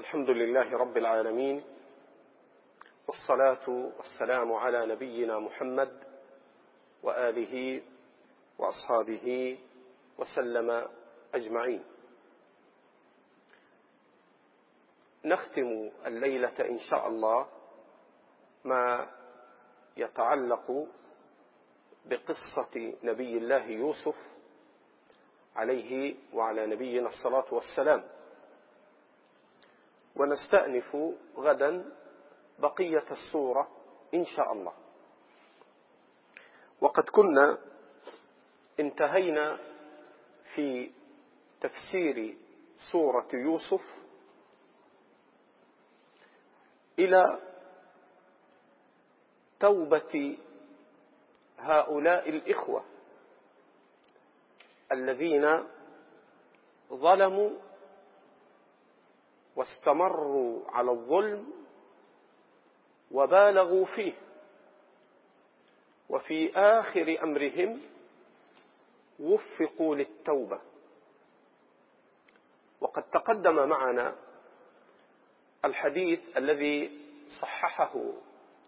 الحمد 0.00 0.30
لله 0.30 0.76
رب 0.78 0.96
العالمين 0.96 1.64
والصلاة 3.06 3.68
والسلام 3.68 4.52
على 4.52 4.86
نبينا 4.86 5.38
محمد 5.38 5.92
وآله 7.02 7.82
وأصحابه 8.58 9.58
وسلم 10.18 10.88
أجمعين. 11.34 11.84
نختم 15.24 15.90
الليلة 16.06 16.60
إن 16.60 16.78
شاء 16.78 17.08
الله 17.08 17.46
ما 18.64 19.10
يتعلق 19.96 20.86
بقصة 22.06 22.94
نبي 23.02 23.38
الله 23.38 23.64
يوسف 23.66 24.16
عليه 25.56 26.14
وعلى 26.32 26.66
نبينا 26.66 27.08
الصلاة 27.08 27.54
والسلام. 27.54 28.04
ونستأنف 30.16 30.96
غدا 31.36 31.92
بقية 32.58 33.04
السورة 33.10 33.68
إن 34.14 34.24
شاء 34.24 34.52
الله. 34.52 34.72
وقد 36.80 37.08
كنا 37.08 37.58
انتهينا 38.80 39.58
في 40.54 40.90
تفسير 41.60 42.36
سورة 42.92 43.28
يوسف 43.34 43.82
إلى 46.98 47.38
توبة 49.60 50.38
هؤلاء 51.58 52.28
الإخوة 52.28 52.84
الذين 54.92 55.64
ظلموا 56.92 57.50
واستمروا 59.56 60.70
على 60.70 60.90
الظلم 60.90 61.52
وبالغوا 63.10 63.84
فيه. 63.86 64.12
وفي 66.08 66.56
آخر 66.56 67.16
أمرهم 67.22 67.80
وفقوا 69.20 69.96
للتوبة. 69.96 70.60
وقد 72.80 73.02
تقدم 73.02 73.68
معنا 73.68 74.16
الحديث 75.64 76.20
الذي 76.36 77.00
صححه 77.40 77.94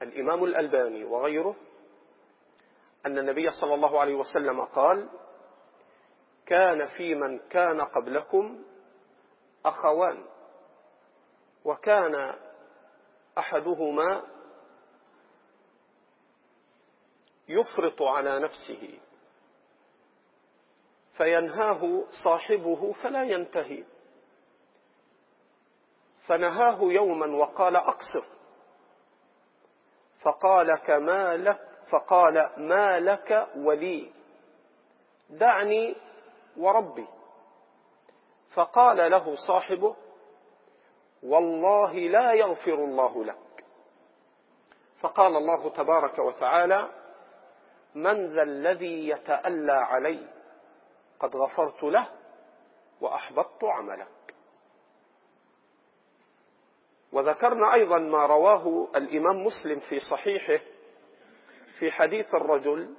الإمام 0.02 0.44
الألباني 0.44 1.04
وغيره 1.04 1.56
أن 3.06 3.18
النبي 3.18 3.50
صلى 3.50 3.74
الله 3.74 4.00
عليه 4.00 4.14
وسلم 4.14 4.60
قال 4.60 5.08
كان 6.46 6.86
في 6.86 7.14
من 7.14 7.38
كان 7.38 7.80
قبلكم 7.80 8.62
أخوان. 9.64 10.24
وكان 11.64 12.34
أحدهما 13.38 14.22
يفرط 17.48 18.02
على 18.02 18.38
نفسه 18.38 18.98
فينهاه 21.16 22.04
صاحبه 22.24 22.92
فلا 22.92 23.22
ينتهي. 23.24 23.84
فنهاه 26.26 26.78
يوما 26.82 27.26
وقال 27.36 27.76
أقصر. 27.76 28.24
فقال 30.20 30.76
كما 30.86 31.36
لك 31.36 31.68
فقال 31.90 32.50
ما 32.56 33.00
لك 33.00 33.48
ولي. 33.56 34.12
دعني 35.30 35.96
وربي. 36.56 37.06
فقال 38.54 39.10
له 39.10 39.36
صاحبه 39.36 39.96
والله 41.22 41.92
لا 41.92 42.32
يغفر 42.32 42.74
الله 42.74 43.24
لك. 43.24 43.64
فقال 45.00 45.36
الله 45.36 45.70
تبارك 45.70 46.18
وتعالى 46.18 46.88
من 47.94 48.34
ذا 48.34 48.42
الذي 48.42 49.08
يتألى 49.08 49.72
علي 49.72 50.28
قد 51.20 51.36
غفرت 51.36 51.82
له 51.82 52.08
وأحبطت 53.00 53.64
عملك. 53.64 54.08
وذكرنا 57.12 57.74
أيضا 57.74 57.98
ما 57.98 58.26
رواه 58.26 58.88
الإمام 58.96 59.44
مسلم 59.44 59.80
في 59.80 59.98
صحيحه 60.10 60.64
في 61.78 61.90
حديث 61.90 62.34
الرجل 62.34 62.94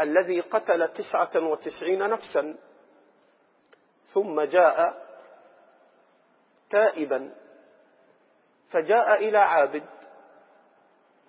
الذي 0.00 0.40
قتل 0.40 0.88
تسعة 0.88 1.30
وتسعين 1.36 1.98
نفسا 1.98 2.56
ثم 4.12 4.40
جاء 4.40 5.09
تائبا. 6.70 7.34
فجاء 8.70 9.14
إلى 9.14 9.38
عابد 9.38 9.86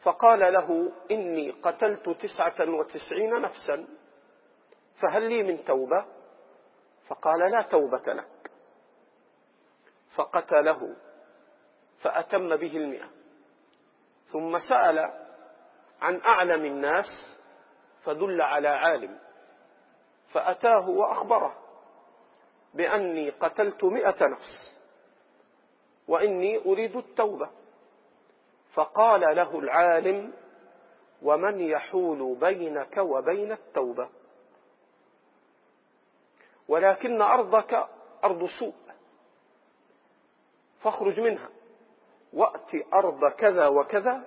فقال 0.04 0.40
له 0.40 0.92
إني 1.12 1.52
قتلت 1.52 2.10
تسعة 2.10 2.70
وتسعين 2.70 3.42
نفسا 3.42 3.88
فهل 5.02 5.30
لي 5.30 5.44
من 5.44 5.64
توبة؟ 5.64 6.06
فقال 7.08 7.52
لا 7.52 7.62
توبة 7.62 8.14
لك. 8.14 8.52
فقتله 10.16 10.96
فأتم 12.02 12.56
به 12.56 12.78
المئة. 12.78 13.10
ثم 14.26 14.60
سأل 14.70 15.00
عن 16.02 16.22
أعلم 16.22 16.66
الناس 16.66 17.06
فدل 18.04 18.42
على 18.42 18.68
عالم. 18.68 19.20
فأتاه 20.34 20.90
وأخبره 20.90 21.58
بأني 22.74 23.30
قتلت 23.30 23.84
مئة 23.84 24.28
نفس. 24.28 24.81
وإني 26.12 26.58
أريد 26.66 26.96
التوبة. 26.96 27.50
فقال 28.74 29.22
له 29.22 29.60
العالم 29.60 30.34
ومن 31.22 31.60
يحول 31.60 32.36
بينك 32.40 32.98
وبين 32.98 33.52
التوبة؟ 33.52 34.10
ولكن 36.68 37.22
أرضك 37.22 37.88
أرض 38.24 38.50
سوء 38.60 38.74
فاخرج 40.82 41.20
منها. 41.20 41.50
وأت 42.34 42.72
أرض 42.94 43.32
كذا 43.32 43.68
وكذا 43.68 44.24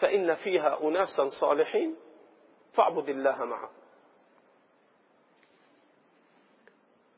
فإن 0.00 0.34
فيها 0.34 0.80
أناسا 0.82 1.28
صالحين 1.40 1.96
فاعبد 2.72 3.08
الله 3.08 3.44
معهم. 3.44 3.70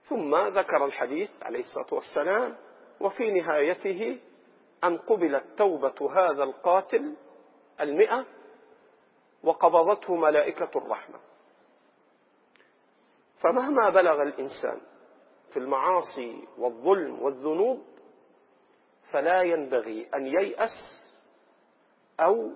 ثم 0.09 0.36
ذكر 0.36 0.84
الحديث 0.84 1.30
عليه 1.42 1.60
الصلاة 1.60 1.94
والسلام 1.94 2.68
وفي 3.00 3.31
نهايته 3.31 4.20
أن 4.84 4.98
قبلت 4.98 5.44
توبة 5.56 6.12
هذا 6.12 6.42
القاتل 6.42 7.16
المئة 7.81 8.26
وقبضته 9.42 10.14
ملائكة 10.14 10.70
الرحمة. 10.76 11.20
فمهما 13.38 13.88
بلغ 13.91 14.22
الإنسان 14.22 14.81
في 15.53 15.56
المعاصي 15.59 16.48
والظلم 16.59 17.22
والذنوب 17.22 17.84
فلا 19.12 19.42
ينبغي 19.42 20.09
أن 20.15 20.26
ييأس 20.26 21.03
أو 22.20 22.50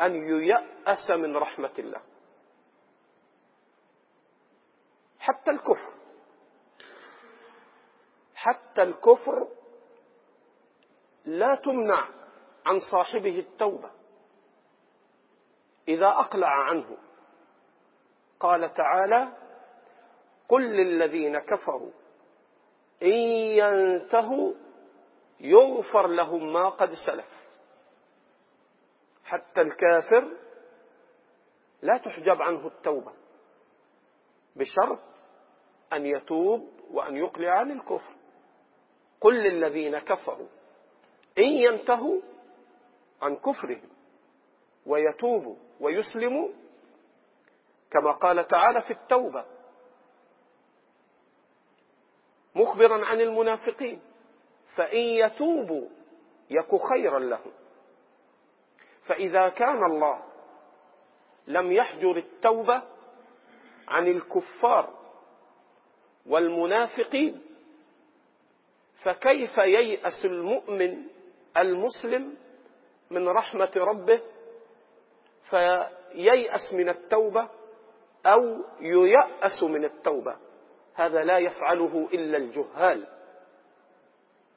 أن 0.00 0.14
ييأس 0.14 1.10
من 1.10 1.36
رحمة 1.36 1.72
الله. 1.78 2.00
حتى 5.18 5.50
الكفر. 5.50 5.93
حتى 8.44 8.82
الكفر 8.82 9.48
لا 11.24 11.54
تمنع 11.54 12.08
عن 12.66 12.78
صاحبه 12.90 13.38
التوبة. 13.38 13.90
إذا 15.88 16.08
أقلع 16.08 16.48
عنه 16.48 16.96
قال 18.40 18.74
تعالى 18.74 19.32
قل 20.48 20.62
للذين 20.62 21.38
كفروا 21.38 21.90
إن 23.02 23.18
ينتهوا 23.58 24.54
يغفر 25.40 26.06
لهم 26.06 26.52
ما 26.52 26.68
قد 26.68 26.92
سلف. 27.06 27.28
حتى 29.24 29.60
الكافر 29.60 30.36
لا 31.82 31.98
تحجب 31.98 32.42
عنه 32.42 32.66
التوبة 32.66 33.12
بشرط 34.56 35.00
أن 35.92 36.06
يتوب 36.06 36.68
وأن 36.90 37.16
يقلع 37.16 37.54
عن 37.54 37.70
الكفر. 37.70 38.23
قل 39.24 39.34
للذين 39.42 39.98
كفروا 39.98 40.48
إن 41.38 41.44
ينتهوا 41.44 42.20
عن 43.22 43.36
كفرهم 43.36 43.88
ويتوبوا 44.86 45.56
ويسلموا 45.80 46.48
كما 47.90 48.10
قال 48.12 48.46
تعالى 48.46 48.82
في 48.82 48.90
التوبة 48.90 49.44
مخبرا 52.54 53.06
عن 53.06 53.20
المنافقين 53.20 54.00
فإن 54.76 54.98
يتوبوا 55.00 55.88
يك 56.50 56.68
خيرا 56.94 57.18
لهم 57.18 57.52
فإذا 59.08 59.48
كان 59.48 59.84
الله 59.84 60.22
لم 61.46 61.72
يحجر 61.72 62.16
التوبة 62.16 62.82
عن 63.88 64.06
الكفار 64.06 64.98
والمنافقين 66.26 67.43
فكيف 69.04 69.58
ييأس 69.58 70.24
المؤمن 70.24 71.06
المسلم 71.56 72.34
من 73.10 73.28
رحمة 73.28 73.70
ربه 73.76 74.20
فييأس 75.50 76.74
من 76.74 76.88
التوبة 76.88 77.48
أو 78.26 78.40
ييأس 78.80 79.62
من 79.62 79.84
التوبة؟ 79.84 80.36
هذا 80.94 81.24
لا 81.24 81.38
يفعله 81.38 82.08
إلا 82.12 82.36
الجهال. 82.36 83.06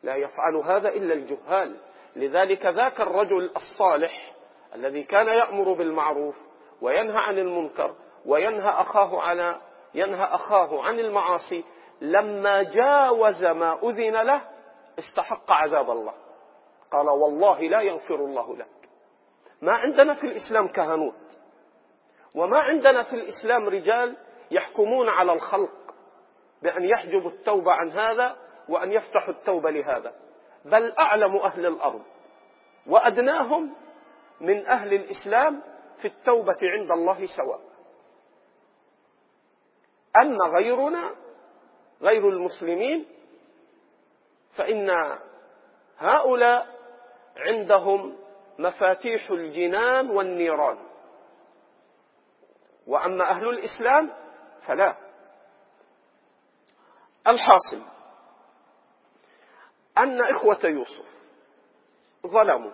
لا 0.03 0.15
يفعل 0.15 0.55
هذا 0.55 0.89
إلا 0.89 1.13
الجهال. 1.13 1.77
لذلك 2.15 2.65
ذاك 2.65 3.01
الرجل 3.01 3.51
الصالح 3.55 4.33
الذي 4.75 5.03
كان 5.03 5.27
يأمر 5.27 5.73
بالمعروف 5.73 6.35
وينهى 6.81 7.17
عن 7.17 7.37
المنكر 7.37 7.95
وينهى 8.25 8.69
أخاه 8.69 9.21
على 9.21 9.61
ينهى 9.95 10.23
أخاه 10.23 10.83
عن 10.83 10.99
المعاصي 10.99 11.63
لما 12.01 12.63
جاوز 12.63 13.43
ما 13.43 13.79
أذن 13.83 14.13
له 14.13 14.41
استحق 14.99 15.51
عذاب 15.51 15.89
الله. 15.89 16.13
قال 16.91 17.09
والله 17.09 17.61
لا 17.61 17.81
يغفر 17.81 18.15
الله 18.15 18.55
لك. 18.55 18.89
ما 19.61 19.71
عندنا 19.71 20.13
في 20.13 20.23
الإسلام 20.23 20.67
كهنوت. 20.67 21.37
وما 22.35 22.59
عندنا 22.59 23.03
في 23.03 23.13
الإسلام 23.13 23.69
رجال 23.69 24.17
يحكمون 24.51 25.09
على 25.09 25.33
الخلق 25.33 25.93
بأن 26.61 26.83
يحجبوا 26.83 27.29
التوبة 27.29 27.71
عن 27.71 27.91
هذا 27.91 28.37
وأن 28.69 28.91
يفتحوا 28.91 29.33
التوبة 29.33 29.69
لهذا. 29.69 30.13
بل 30.65 30.91
أعلم 30.99 31.37
أهل 31.37 31.65
الأرض. 31.65 32.03
وأدناهم 32.87 33.75
من 34.41 34.65
أهل 34.65 34.93
الإسلام 34.93 35.63
في 36.01 36.07
التوبة 36.07 36.57
عند 36.63 36.91
الله 36.91 37.25
سواء. 37.37 37.61
أما 40.21 40.57
غيرنا 40.57 41.15
غير 42.01 42.29
المسلمين 42.29 43.05
فإن 44.55 44.89
هؤلاء 45.97 46.77
عندهم 47.37 48.17
مفاتيح 48.59 49.31
الجنان 49.31 50.09
والنيران. 50.09 50.77
وأما 52.87 53.29
أهل 53.29 53.49
الإسلام 53.49 54.13
فلا. 54.65 54.95
الحاصل 57.27 57.81
أن 59.97 60.21
إخوة 60.21 60.59
يوسف 60.63 61.05
ظلموا 62.27 62.71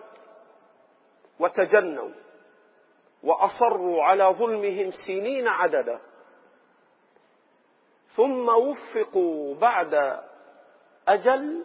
وتجنوا 1.40 2.10
وأصروا 3.22 4.04
على 4.04 4.24
ظلمهم 4.24 4.90
سنين 5.06 5.48
عددا. 5.48 6.00
ثم 8.16 8.48
وفقوا 8.48 9.54
بعد 9.54 10.20
أجل 11.08 11.64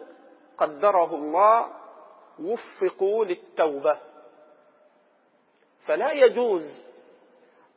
قدره 0.58 1.14
الله 1.14 1.72
وفقوا 2.38 3.24
للتوبة. 3.24 3.98
فلا 5.86 6.12
يجوز 6.12 6.62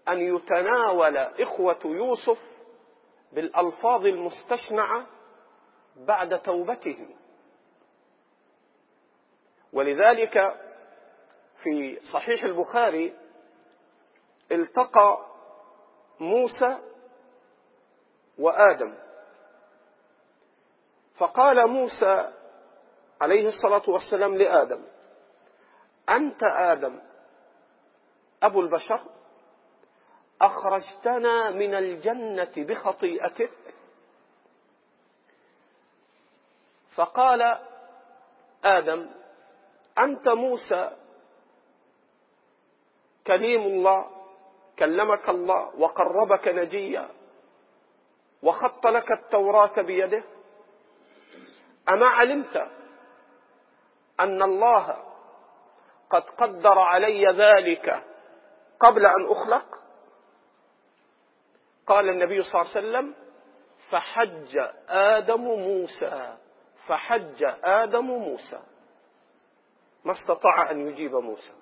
أن 0.10 0.36
يتناول 0.36 1.18
إخوة 1.18 1.80
يوسف 1.86 2.40
بالألفاظ 3.32 4.06
المستشنعة 4.06 5.06
بعد 5.96 6.42
توبتهم. 6.42 7.10
ولذلك 9.74 10.60
في 11.64 12.00
صحيح 12.14 12.44
البخاري 12.44 13.14
التقى 14.52 15.26
موسى 16.20 16.93
وآدم. 18.44 18.98
فقال 21.18 21.68
موسى 21.70 22.34
عليه 23.22 23.48
الصلاة 23.48 23.84
والسلام 23.88 24.38
لآدم 24.38 24.84
أنت 26.10 26.44
آدم 26.44 27.02
أبو 28.44 28.62
البشر 28.62 29.02
أخرجتنا 30.42 31.50
من 31.50 31.76
الجنة 31.76 32.52
بخطيئتك؟ 32.58 33.52
فقال 36.96 37.60
آدم 38.64 39.10
أنت 40.00 40.28
موسى 40.28 40.92
كليم 43.28 43.62
الله 43.62 44.06
كلمك 44.80 45.30
الله 45.30 45.76
وقربك 45.80 46.48
نجيا 46.48 47.10
وخط 48.44 48.88
لك 48.88 49.12
التوراة 49.12 49.82
بيده. 49.82 50.24
أما 51.90 52.06
علمت 52.06 52.56
أن 54.20 54.42
الله 54.44 55.04
قد 56.10 56.22
قدر 56.22 56.80
علي 56.80 57.26
ذلك 57.38 58.04
قبل 58.80 59.06
أن 59.06 59.26
أخلق؟ 59.30 59.66
قال 61.88 62.10
النبي 62.10 62.44
صلى 62.44 62.62
الله 62.62 62.72
عليه 62.76 62.80
وسلم 62.88 63.16
فحج 63.90 64.58
آدم 64.90 65.42
موسى 65.42 66.38
فحج 66.88 67.44
آدم 67.64 68.06
موسى. 68.06 68.60
ما 70.06 70.12
استطاع 70.12 70.72
أن 70.72 70.88
يجيب 70.88 71.16
موسى. 71.16 71.54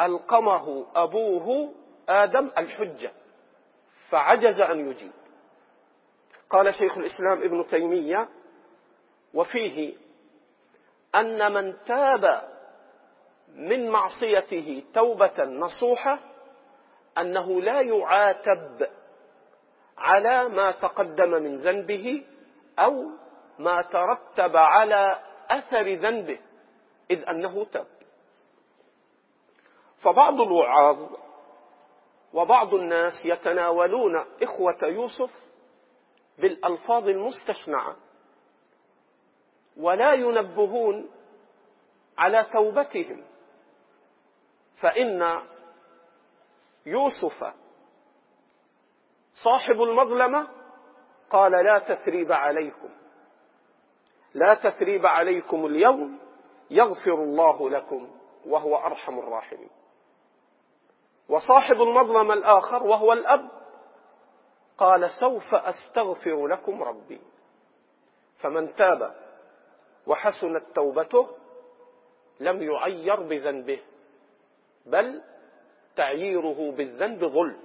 ألقمه 0.00 0.86
أبوه 0.94 1.74
آدم 2.08 2.50
الحجة 2.58 3.12
فعجز 4.08 4.60
أن 4.60 4.90
يجيب. 4.90 5.19
قال 6.50 6.74
شيخ 6.74 6.98
الإسلام 6.98 7.42
ابن 7.42 7.66
تيمية 7.66 8.28
وفيه 9.34 9.96
أن 11.14 11.52
من 11.52 11.84
تاب 11.84 12.50
من 13.54 13.88
معصيته 13.90 14.82
توبة 14.94 15.44
نصوحة 15.44 16.18
أنه 17.18 17.60
لا 17.62 17.80
يعاتب 17.80 18.88
على 19.98 20.48
ما 20.48 20.70
تقدم 20.70 21.30
من 21.30 21.60
ذنبه 21.60 22.24
أو 22.78 23.04
ما 23.58 23.82
ترتب 23.82 24.56
على 24.56 25.18
أثر 25.50 25.94
ذنبه 25.94 26.38
إذ 27.10 27.28
أنه 27.28 27.64
تاب. 27.64 27.86
فبعض 30.02 30.40
الوعاظ 30.40 30.98
وبعض 32.32 32.74
الناس 32.74 33.12
يتناولون 33.24 34.24
إخوة 34.42 34.78
يوسف 34.82 35.30
بالألفاظ 36.40 37.08
المستشنعة 37.08 37.96
ولا 39.76 40.12
ينبهون 40.12 41.10
على 42.18 42.46
توبتهم. 42.52 43.24
فإن 44.80 45.42
يوسف 46.86 47.44
صاحب 49.44 49.82
المظلمة 49.82 50.48
قال 51.30 51.52
لا 51.52 51.78
تثريب 51.78 52.32
عليكم. 52.32 52.88
لا 54.34 54.54
تثريب 54.54 55.06
عليكم 55.06 55.66
اليوم 55.66 56.18
يغفر 56.70 57.14
الله 57.14 57.70
لكم 57.70 58.10
وهو 58.46 58.76
أرحم 58.76 59.18
الراحمين. 59.18 59.70
وصاحب 61.28 61.76
المظلمة 61.76 62.34
الآخر 62.34 62.82
وهو 62.82 63.12
الأب 63.12 63.59
قال 64.80 65.10
سوف 65.20 65.54
أستغفر 65.54 66.46
لكم 66.46 66.82
ربي. 66.82 67.20
فمن 68.38 68.74
تاب 68.74 69.14
وحسنت 70.06 70.64
توبته 70.74 71.28
لم 72.40 72.62
يعير 72.62 73.22
بذنبه 73.22 73.80
بل 74.86 75.22
تعييره 75.96 76.72
بالذنب 76.72 77.24
ظلم 77.24 77.60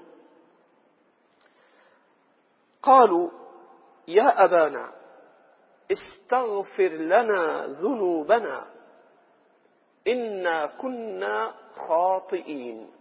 قالوا 2.84 3.30
يا 4.08 4.44
أبانا 4.44 4.94
استغفر 5.92 6.88
لنا 6.90 7.66
ذنوبنا 7.68 8.72
إنا 10.08 10.66
كنا 10.66 11.54
خاطئين. 11.76 12.92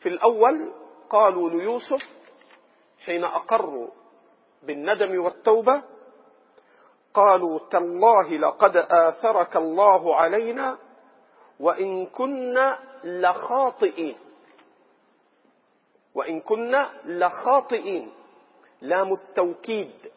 في 0.00 0.08
الأول 0.08 0.87
قالوا 1.10 1.50
ليوسف 1.50 2.02
حين 3.04 3.24
أقروا 3.24 3.88
بالندم 4.62 5.24
والتوبة 5.24 5.82
قالوا 7.14 7.58
تالله 7.70 8.36
لقد 8.36 8.76
آثرك 8.76 9.56
الله 9.56 10.16
علينا 10.16 10.78
وإن 11.60 12.06
كنا 12.06 12.78
لخاطئين. 13.04 14.18
وإن 16.14 16.40
كنا 16.40 16.90
لخاطئين. 17.04 18.12
لام 18.80 19.12
التوكيد. 19.12 20.12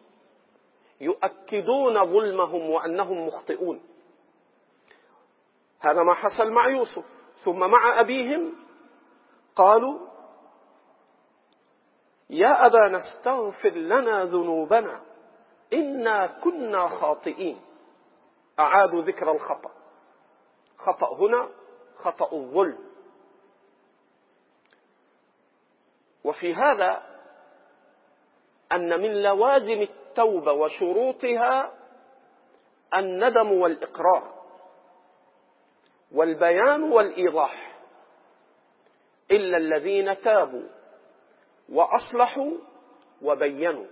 يؤكدون 1.01 2.05
ظلمهم 2.05 2.69
وأنهم 2.69 3.27
مخطئون. 3.27 3.81
هذا 5.79 6.03
ما 6.03 6.13
حصل 6.13 6.51
مع 6.51 6.67
يوسف. 6.67 7.05
ثم 7.35 7.59
مع 7.59 7.99
أبيهم 7.99 8.53
قالوا 9.55 10.10
يا 12.31 12.65
أبانا 12.65 12.97
استغفر 12.97 13.69
لنا 13.69 14.23
ذنوبنا 14.23 15.01
إنا 15.73 16.27
كنا 16.27 16.87
خاطئين. 16.87 17.61
أعادوا 18.59 19.01
ذكر 19.01 19.31
الخطأ. 19.31 19.71
خطأ 20.77 21.15
هنا 21.15 21.49
خطأ 21.95 22.35
الظلم. 22.35 22.77
وفي 26.23 26.53
هذا 26.53 27.03
أن 28.71 29.01
من 29.01 29.21
لوازم 29.21 29.81
التوبة 29.81 30.51
وشروطها 30.51 31.73
الندم 32.95 33.51
والإقرار 33.51 34.41
والبيان 36.11 36.83
والإيضاح. 36.83 37.77
إلا 39.31 39.57
الذين 39.57 40.17
تابوا 40.19 40.80
وأصلحوا 41.71 42.51
وبينوا. 43.21 43.87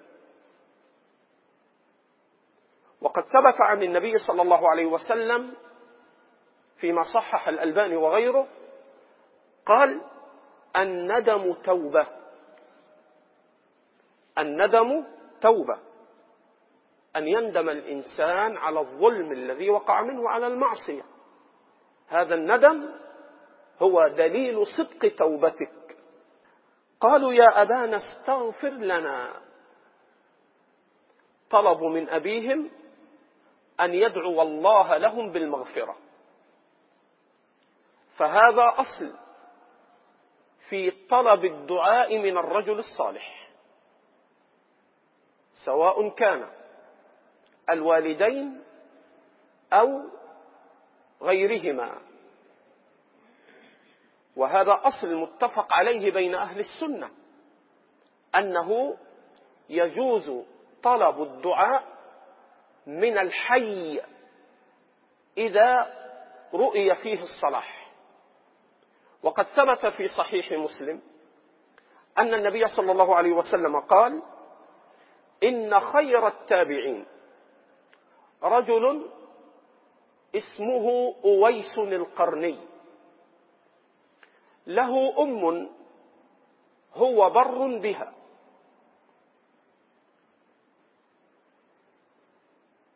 وقد 3.01 3.23
ثبت 3.23 3.61
عن 3.61 3.83
النبي 3.83 4.13
صلى 4.27 4.41
الله 4.41 4.69
عليه 4.69 4.85
وسلم 4.85 5.53
فيما 6.77 7.01
صحح 7.13 7.47
الألباني 7.47 7.95
وغيره 7.95 8.47
قال 9.65 10.01
الندم 10.77 11.53
توبة. 11.53 12.07
الندم 14.37 15.05
توبة. 15.41 15.79
أن 17.15 17.27
يندم 17.27 17.69
الإنسان 17.69 18.57
على 18.57 18.79
الظلم 18.79 19.31
الذي 19.31 19.69
وقع 19.69 20.01
منه 20.01 20.29
على 20.29 20.47
المعصية. 20.47 21.03
هذا 22.07 22.35
الندم 22.35 22.95
هو 23.81 24.07
دليل 24.07 24.67
صدق 24.77 25.15
توبتك 25.15 25.88
قالوا 26.99 27.33
يا 27.33 27.61
أبانا 27.61 27.97
استغفر 27.97 28.69
لنا. 28.69 29.41
طلبوا 31.49 31.89
من 31.89 32.09
أبيهم 32.09 32.71
أن 33.79 33.93
يدعو 33.93 34.41
الله 34.41 34.97
لهم 34.97 35.31
بالمغفرة. 35.31 35.97
فهذا 38.17 38.73
أصل 38.77 39.13
في 40.69 40.91
طلب 40.91 41.45
الدعاء 41.45 42.17
من 42.17 42.37
الرجل 42.37 42.79
الصالح. 42.79 43.49
سواء 45.65 46.09
كان 46.09 46.49
الوالدين 47.69 48.63
أو 49.73 50.01
غيرهما. 51.21 52.08
وهذا 54.35 54.79
أصل 54.83 55.15
متفق 55.15 55.73
عليه 55.73 56.11
بين 56.11 56.35
أهل 56.35 56.59
السنة 56.59 57.09
أنه 58.35 58.97
يجوز 59.69 60.31
طلب 60.83 61.21
الدعاء 61.21 61.83
من 62.87 63.17
الحي 63.17 64.01
إذا 65.37 65.93
رؤي 66.53 66.95
فيه 66.95 67.21
الصلاح. 67.21 67.91
وقد 69.23 69.45
ثبت 69.45 69.85
في 69.85 70.07
صحيح 70.07 70.51
مسلم 70.51 71.01
أن 72.17 72.33
النبي 72.33 72.65
صلى 72.67 72.91
الله 72.91 73.15
عليه 73.15 73.31
وسلم 73.33 73.79
قال 73.79 74.21
إن 75.43 75.79
خير 75.79 76.27
التابعين 76.27 77.05
رجل 78.43 79.09
اسمه 80.35 81.15
أويس 81.25 81.77
القرني. 81.77 82.68
له 84.69 85.23
أم 85.23 85.69
هو 86.93 87.29
بر 87.29 87.79
بها. 87.79 88.13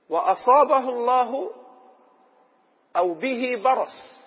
وأصابه 0.09 0.89
الله 0.89 1.51
أو 2.95 3.13
به 3.13 3.61
برص 3.63 4.23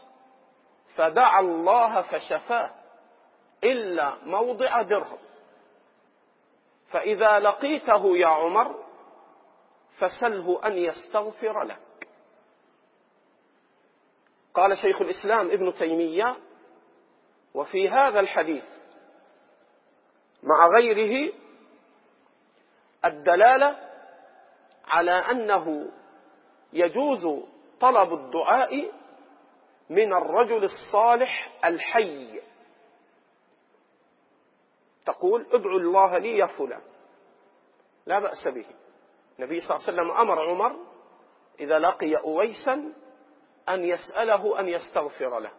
فدعا 0.94 1.40
الله 1.40 2.02
فشفاه 2.02 2.74
إلا 3.64 4.24
موضع 4.24 4.82
درهم. 4.82 5.18
فإذا 6.88 7.38
لقيته 7.38 8.16
يا 8.16 8.26
عمر 8.26 8.84
فسله 9.98 10.66
أن 10.66 10.76
يستغفر 10.76 11.62
لك. 11.62 12.08
قال 14.54 14.78
شيخ 14.78 15.00
الإسلام 15.00 15.50
ابن 15.50 15.74
تيمية 15.74 16.36
وفي 17.56 17.88
هذا 17.88 18.20
الحديث 18.20 18.64
مع 20.42 20.66
غيره 20.66 21.32
الدلالة 23.04 23.76
على 24.84 25.10
أنه 25.12 25.92
يجوز 26.72 27.44
طلب 27.80 28.12
الدعاء 28.12 28.92
من 29.90 30.12
الرجل 30.12 30.64
الصالح 30.64 31.60
الحي. 31.64 32.40
تقول 35.06 35.46
ادعو 35.52 35.76
الله 35.76 36.18
لي 36.18 36.38
يا 36.38 36.46
فلان. 36.46 36.82
لا 38.06 38.18
بأس 38.18 38.48
به. 38.48 38.66
النبي 39.38 39.60
صلى 39.60 39.76
الله 39.76 39.86
عليه 39.86 39.92
وسلم 39.92 40.10
أمر 40.10 40.50
عمر 40.50 40.76
إذا 41.60 41.78
لقي 41.78 42.16
أويسا 42.16 42.92
أن 43.68 43.84
يسأله 43.84 44.60
أن 44.60 44.68
يستغفر 44.68 45.38
له. 45.38 45.52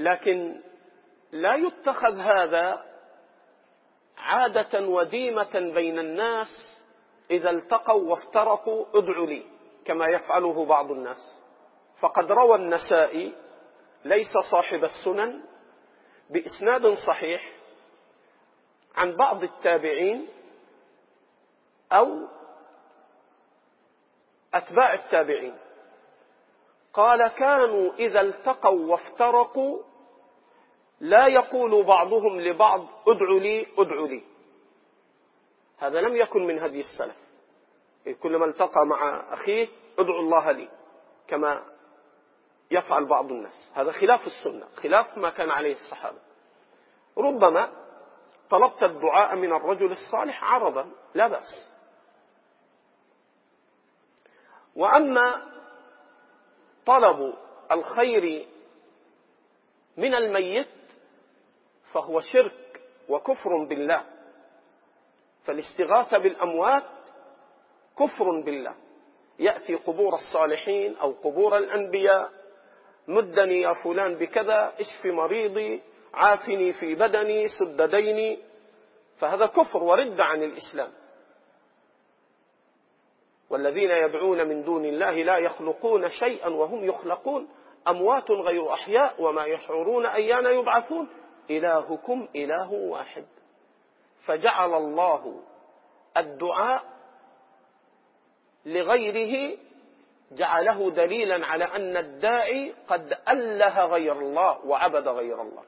لكن 0.00 0.60
لا 1.32 1.54
يتخذ 1.54 2.18
هذا 2.18 2.84
عادة 4.18 4.86
وديمة 4.86 5.72
بين 5.74 5.98
الناس 5.98 6.48
إذا 7.30 7.50
التقوا 7.50 8.10
وافترقوا 8.10 8.86
ادعوا 8.94 9.26
لي 9.26 9.46
كما 9.84 10.06
يفعله 10.06 10.64
بعض 10.64 10.90
الناس. 10.90 11.42
فقد 12.00 12.32
روى 12.32 12.54
النسائي 12.56 13.34
ليس 14.04 14.32
صاحب 14.52 14.84
السنن 14.84 15.42
بإسناد 16.30 16.92
صحيح 17.06 17.52
عن 18.96 19.16
بعض 19.16 19.42
التابعين 19.42 20.28
أو 21.92 22.28
أتباع 24.54 24.94
التابعين. 24.94 25.58
قال 26.92 27.28
كانوا 27.28 27.92
إذا 27.94 28.20
التقوا 28.20 28.90
وافترقوا 28.90 29.89
لا 31.00 31.26
يقول 31.26 31.84
بعضهم 31.84 32.40
لبعض 32.40 32.86
ادعوا 33.08 33.40
لي 33.40 33.66
ادعوا 33.78 34.08
لي. 34.08 34.22
هذا 35.78 36.00
لم 36.00 36.16
يكن 36.16 36.46
من 36.46 36.58
هدي 36.58 36.80
السلف. 36.80 37.16
كلما 38.22 38.44
التقى 38.44 38.86
مع 38.86 39.32
أخيه 39.34 39.68
ادعوا 39.98 40.20
الله 40.20 40.50
لي 40.50 40.68
كما 41.28 41.64
يفعل 42.70 43.04
بعض 43.04 43.30
الناس. 43.32 43.70
هذا 43.74 43.92
خلاف 43.92 44.26
السنة 44.26 44.68
خلاف 44.76 45.18
ما 45.18 45.30
كان 45.30 45.50
عليه 45.50 45.72
الصحابة. 45.72 46.18
ربما 47.18 47.72
طلبت 48.50 48.82
الدعاء 48.82 49.36
من 49.36 49.52
الرجل 49.52 49.92
الصالح 49.92 50.44
عرضا 50.44 50.90
لا 51.14 51.28
بأس. 51.28 51.70
وأما 54.76 55.50
طلب 56.86 57.34
الخير 57.72 58.46
من 59.96 60.14
الميت 60.14 60.68
فهو 61.92 62.20
شرك 62.20 62.80
وكفر 63.08 63.64
بالله. 63.64 64.04
فالاستغاثة 65.44 66.18
بالأموات 66.18 66.84
كفر 67.98 68.40
بالله. 68.40 68.74
يأتي 69.38 69.74
قبور 69.74 70.14
الصالحين 70.14 70.96
أو 70.96 71.12
قبور 71.12 71.56
الأنبياء. 71.56 72.30
مدني 73.08 73.60
يا 73.60 73.74
فلان 73.74 74.14
بكذا 74.14 74.72
اشف 74.80 75.06
مريضي 75.06 75.82
عافني 76.14 76.72
في 76.72 76.94
بدني 76.94 77.48
سد 77.48 77.82
ديني. 77.82 78.38
فهذا 79.18 79.46
كفر 79.46 79.82
ورد 79.82 80.20
عن 80.20 80.42
الإسلام. 80.42 80.90
والذين 83.50 83.90
يدعون 83.90 84.48
من 84.48 84.64
دون 84.64 84.84
الله 84.84 85.22
لا 85.22 85.38
يخلقون 85.38 86.08
شيئا 86.08 86.48
وهم 86.48 86.84
يخلقون. 86.84 87.48
أموات 87.88 88.30
غير 88.30 88.72
أحياء 88.74 89.22
وما 89.22 89.44
يشعرون 89.44 90.06
أيان 90.06 90.46
يبعثون. 90.46 91.08
إلهكم 91.50 92.28
إله 92.36 92.72
واحد. 92.72 93.24
فجعل 94.26 94.74
الله 94.74 95.40
الدعاء 96.16 96.82
لغيره 98.66 99.58
جعله 100.32 100.90
دليلا 100.90 101.46
على 101.46 101.64
أن 101.64 101.96
الداعي 101.96 102.74
قد 102.88 103.18
أله 103.28 103.84
غير 103.84 104.18
الله 104.18 104.66
وعبد 104.66 105.08
غير 105.08 105.42
الله. 105.42 105.62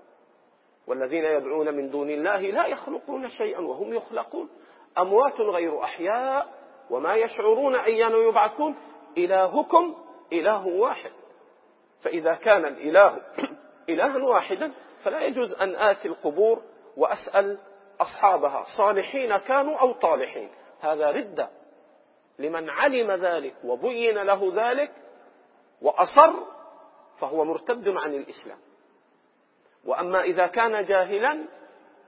والذين 0.87 1.25
يدعون 1.25 1.75
من 1.75 1.91
دون 1.91 2.11
الله 2.11 2.41
لا 2.41 2.67
يخلقون 2.67 3.29
شيئا 3.29 3.61
وهم 3.61 3.95
يخلقون. 3.95 4.49
أموات 4.99 5.41
غير 5.41 5.85
أحياء 5.85 6.49
وما 6.91 7.15
يشعرون 7.15 7.75
أيان 7.75 8.13
يبعثون. 8.13 8.77
إلهكم 9.19 9.95
إله 10.33 10.67
واحد. 10.67 11.13
فإذا 12.03 12.35
كان 12.35 12.65
الإله 12.65 13.19
إلها 13.89 14.25
واحدا 14.25 14.73
فلا 15.05 15.21
يجوز 15.21 15.53
أن 15.53 15.77
آتي 15.77 16.09
القبور 16.09 16.63
وأسأل 16.97 17.59
أصحابها. 18.01 18.65
صالحين 18.77 19.37
كانوا 19.37 19.81
أو 19.81 19.93
طالحين. 19.93 20.51
هذا 20.81 21.11
ردة 21.11 21.49
لمن 22.39 22.71
علم 22.71 23.11
ذلك 23.11 23.55
وبين 23.65 24.19
له 24.19 24.53
ذلك 24.55 24.93
وأصر 25.83 26.33
فهو 27.19 27.45
مرتد 27.45 27.89
عن 27.89 28.15
الإسلام. 28.15 28.59
وأما 29.85 30.21
إذا 30.23 30.47
كان 30.47 30.85
جاهلا 30.85 31.45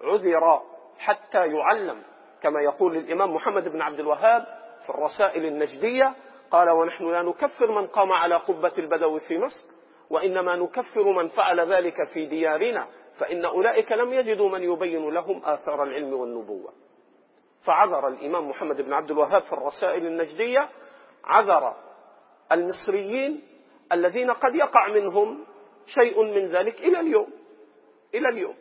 عذر 0.02 0.62
حتى 0.98 1.46
يعلم 1.46 2.02
كما 2.42 2.60
يقول 2.60 2.96
الإمام 2.96 3.34
محمد 3.34 3.68
بن 3.68 3.82
عبد 3.82 4.00
الوهاب 4.00 4.46
في 4.84 4.90
الرسائل 4.90 5.46
النجدية 5.46 6.14
قال 6.50 6.70
ونحن 6.70 7.04
لا 7.12 7.22
نكفر 7.22 7.70
من 7.72 7.86
قام 7.86 8.12
على 8.12 8.34
قبة 8.34 8.72
البدو 8.78 9.18
في 9.18 9.38
مصر 9.38 9.73
وإنما 10.10 10.56
نكفر 10.56 11.02
من 11.12 11.28
فعل 11.28 11.60
ذلك 11.72 12.08
في 12.08 12.26
ديارنا 12.26 12.86
فإن 13.18 13.44
أولئك 13.44 13.92
لم 13.92 14.12
يجدوا 14.12 14.48
من 14.50 14.62
يبين 14.62 15.10
لهم 15.10 15.42
آثار 15.44 15.82
العلم 15.82 16.12
والنبوة. 16.12 16.72
فعذر 17.64 18.08
الإمام 18.08 18.48
محمد 18.48 18.80
بن 18.82 18.92
عبد 18.92 19.10
الوهاب 19.10 19.42
في 19.42 19.52
الرسائل 19.52 20.06
النجدية 20.06 20.68
عذر 21.24 21.76
المصريين 22.52 23.42
الذين 23.92 24.30
قد 24.30 24.54
يقع 24.54 24.88
منهم 24.88 25.44
شيء 25.86 26.22
من 26.22 26.46
ذلك 26.48 26.80
إلى 26.80 27.00
اليوم 27.00 27.30
إلى 28.14 28.28
اليوم. 28.28 28.56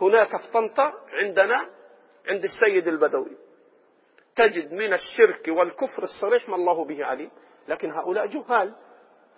هناك 0.00 0.36
في 0.36 0.52
طنطا 0.52 0.92
عندنا 1.22 1.68
عند 2.28 2.44
السيد 2.44 2.88
البدوي. 2.88 3.36
تجد 4.36 4.72
من 4.72 4.92
الشرك 4.92 5.48
والكفر 5.48 6.02
الصريح 6.02 6.48
ما 6.48 6.56
الله 6.56 6.84
به 6.84 7.04
عليم 7.04 7.30
لكن 7.68 7.90
هؤلاء 7.90 8.26
جهال. 8.26 8.74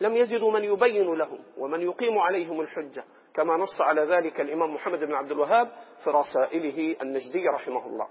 لم 0.01 0.17
يجدوا 0.17 0.53
من 0.53 0.65
يبين 0.65 1.15
لهم 1.15 1.39
ومن 1.59 1.81
يقيم 1.81 2.19
عليهم 2.19 2.61
الحجة. 2.61 3.05
كما 3.35 3.57
نص 3.57 3.81
على 3.81 4.03
ذلك 4.03 4.41
الإمام 4.41 4.75
محمد 4.75 4.99
بن 4.99 5.15
عبد 5.15 5.31
الوهاب 5.31 5.69
في 6.05 6.11
رسائله 6.11 6.97
النجدية 7.03 7.51
رحمه 7.51 7.87
الله. 7.87 8.09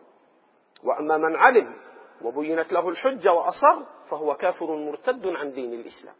وأما 0.83 1.17
من 1.17 1.35
علم 1.35 1.75
وبينت 2.21 2.73
له 2.73 2.89
الحجة 2.89 3.33
وأصر 3.33 3.83
فهو 4.09 4.35
كافر 4.35 4.75
مرتد 4.75 5.27
عن 5.27 5.51
دين 5.51 5.73
الإسلام. 5.73 6.15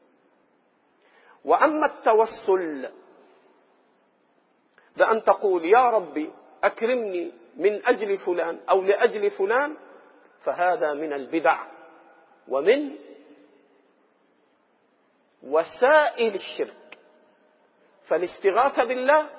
وأما 1.45 1.85
التوسل 1.85 2.89
بأن 4.97 5.23
تقول 5.23 5.65
يا 5.65 5.89
ربي 5.89 6.31
أكرمني 6.63 7.31
من 7.57 7.85
أجل 7.85 8.17
فلان 8.17 8.59
أو 8.69 8.81
لأجل 8.81 9.31
فلان 9.31 9.77
فهذا 10.43 10.93
من 10.93 11.13
البدع 11.13 11.63
ومن 12.47 12.95
وسائل 15.45 16.35
الشرك. 16.35 16.97
فالاستغاثة 18.07 18.85
بالله 18.85 19.29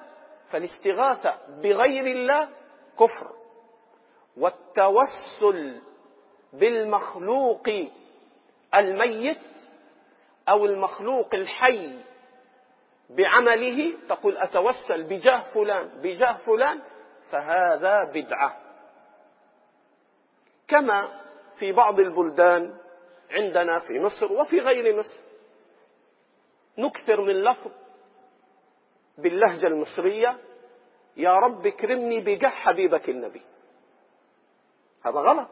فالاستغاثة 0.51 1.39
بغير 1.63 2.07
الله 2.07 2.49
كفر. 2.99 3.37
والتوسل 4.37 5.81
بالمخلوق 6.53 7.69
الميت 8.75 9.39
أو 10.49 10.67
المخلوق 10.67 11.35
الحي 11.35 11.99
بعمله 13.11 13.93
تقول 14.09 14.37
أتوسل 14.37 15.03
بجاه 15.03 15.41
فلان 15.55 15.89
بجاه 16.03 16.39
فلان 16.39 16.81
فهذا 17.31 18.05
بدعة. 18.05 18.57
كما 20.69 21.21
في 21.59 21.73
بعض 21.73 22.01
البلدان 22.01 22.79
عندنا 23.31 23.79
في 23.79 24.01
مصر 24.01 24.33
وفي 24.33 24.59
غير 24.61 24.99
مصر. 24.99 25.26
نكثر 26.79 27.21
من 27.21 27.45
لفظ 27.45 27.71
باللهجة 29.19 29.67
المصرية 29.67 30.39
يا 31.17 31.35
رب 31.35 31.67
اكرمني 31.67 32.21
بجاه 32.21 32.49
حبيبك 32.49 33.09
النبي. 33.09 33.43
هذا 35.05 35.21
غلط. 35.21 35.49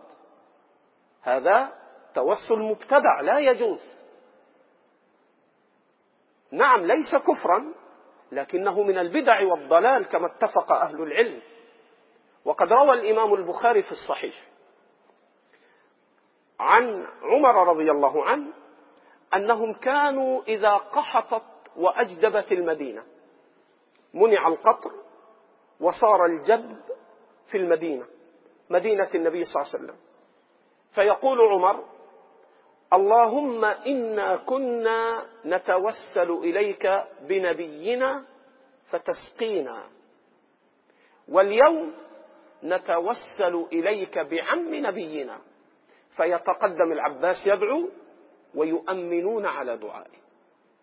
هذا 1.22 1.72
توسل 2.14 2.58
مبتدع 2.58 3.20
لا 3.20 3.38
يجوز. 3.38 3.80
نعم 6.50 6.84
ليس 6.86 7.14
كفرا 7.14 7.74
لكنه 8.32 8.82
من 8.82 8.98
البدع 8.98 9.42
والضلال 9.42 10.04
كما 10.08 10.26
اتفق 10.26 10.72
أهل 10.72 11.02
العلم. 11.02 11.42
وقد 12.44 12.72
روى 12.72 12.92
الإمام 12.92 13.34
البخاري 13.34 13.82
في 13.82 13.92
الصحيح 13.92 14.48
عن 16.60 17.06
عمر 17.22 17.68
رضي 17.68 17.90
الله 17.90 18.24
عنه 18.24 18.52
أنهم 19.36 19.74
كانوا 19.74 20.42
إذا 20.42 20.70
قحطت 20.70 21.42
وأجدبت 21.76 22.52
المدينة. 22.52 23.02
منع 24.14 24.48
القطر 24.48 24.92
وصار 25.80 26.26
الجدب 26.26 26.76
في 27.50 27.58
المدينة 27.58 28.06
مدينة 28.70 29.08
النبي 29.14 29.44
صلى 29.44 29.62
الله 29.62 29.70
عليه 29.74 29.84
وسلم. 29.84 29.96
فيقول 30.94 31.40
عمر 31.40 31.84
اللهم 32.92 33.64
إنا 33.64 34.36
كنا 34.36 35.26
نتوسل 35.44 36.30
إليك 36.30 36.86
بنبينا 37.20 38.24
فتسقينا. 38.90 39.82
واليوم 41.28 41.94
نتوسل 42.64 43.66
إليك 43.72 44.18
بعم 44.18 44.74
نبينا. 44.74 45.38
فيتقدم 46.16 46.92
العباس 46.92 47.36
يدعو 47.46 47.88
ويؤمنون 48.54 49.46
على 49.46 49.76
دعائه. 49.76 50.18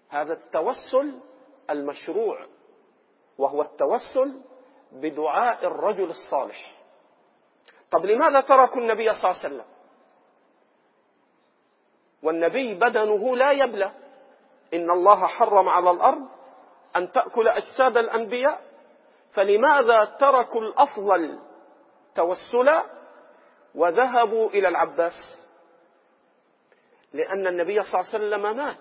هذا 0.10 0.34
التوسل 0.34 1.19
المشروع 1.69 2.45
وهو 3.38 3.62
التوسل 3.62 4.41
بدعاء 4.91 5.67
الرجل 5.67 6.10
الصالح. 6.10 6.77
طب 7.91 8.05
لماذا 8.05 8.41
تركوا 8.41 8.81
النبي 8.81 9.10
صلى 9.13 9.31
الله 9.31 9.39
عليه 9.43 9.55
وسلم؟ 9.55 9.65
والنبي 12.23 12.73
بدنه 12.73 13.36
لا 13.36 13.51
يبلى. 13.51 13.91
إن 14.73 14.91
الله 14.91 15.27
حرم 15.27 15.69
على 15.69 15.91
الأرض 15.91 16.27
أن 16.95 17.12
تأكل 17.12 17.47
أجساد 17.47 17.97
الأنبياء. 17.97 18.62
فلماذا 19.34 20.05
تركوا 20.05 20.62
الأفضل 20.62 21.39
توسلا 22.15 22.86
وذهبوا 23.75 24.49
إلى 24.49 24.67
العباس؟ 24.67 25.40
لأن 27.13 27.47
النبي 27.47 27.82
صلى 27.82 28.00
الله 28.00 28.13
عليه 28.13 28.26
وسلم 28.26 28.58
مات. 28.58 28.78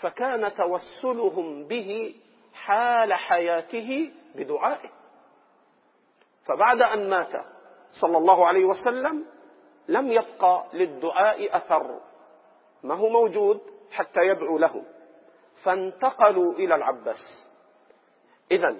فكان 0.00 0.54
توسلهم 0.54 1.66
به 1.66 2.14
حال 2.54 3.12
حياته 3.12 4.12
بدعائه. 4.34 4.90
فبعد 6.44 6.82
أن 6.82 7.08
مات 7.10 7.32
صلى 8.00 8.18
الله 8.18 8.46
عليه 8.46 8.64
وسلم 8.64 9.26
لم 9.88 10.12
يبقى 10.12 10.64
للدعاء 10.72 11.56
أثر. 11.56 12.00
ما 12.82 12.94
هو 12.94 13.08
موجود 13.08 13.60
حتى 13.90 14.20
يدعو 14.20 14.58
له. 14.58 14.84
فانتقلوا 15.64 16.52
إلى 16.52 16.74
العباس. 16.74 17.50
إذا 18.50 18.76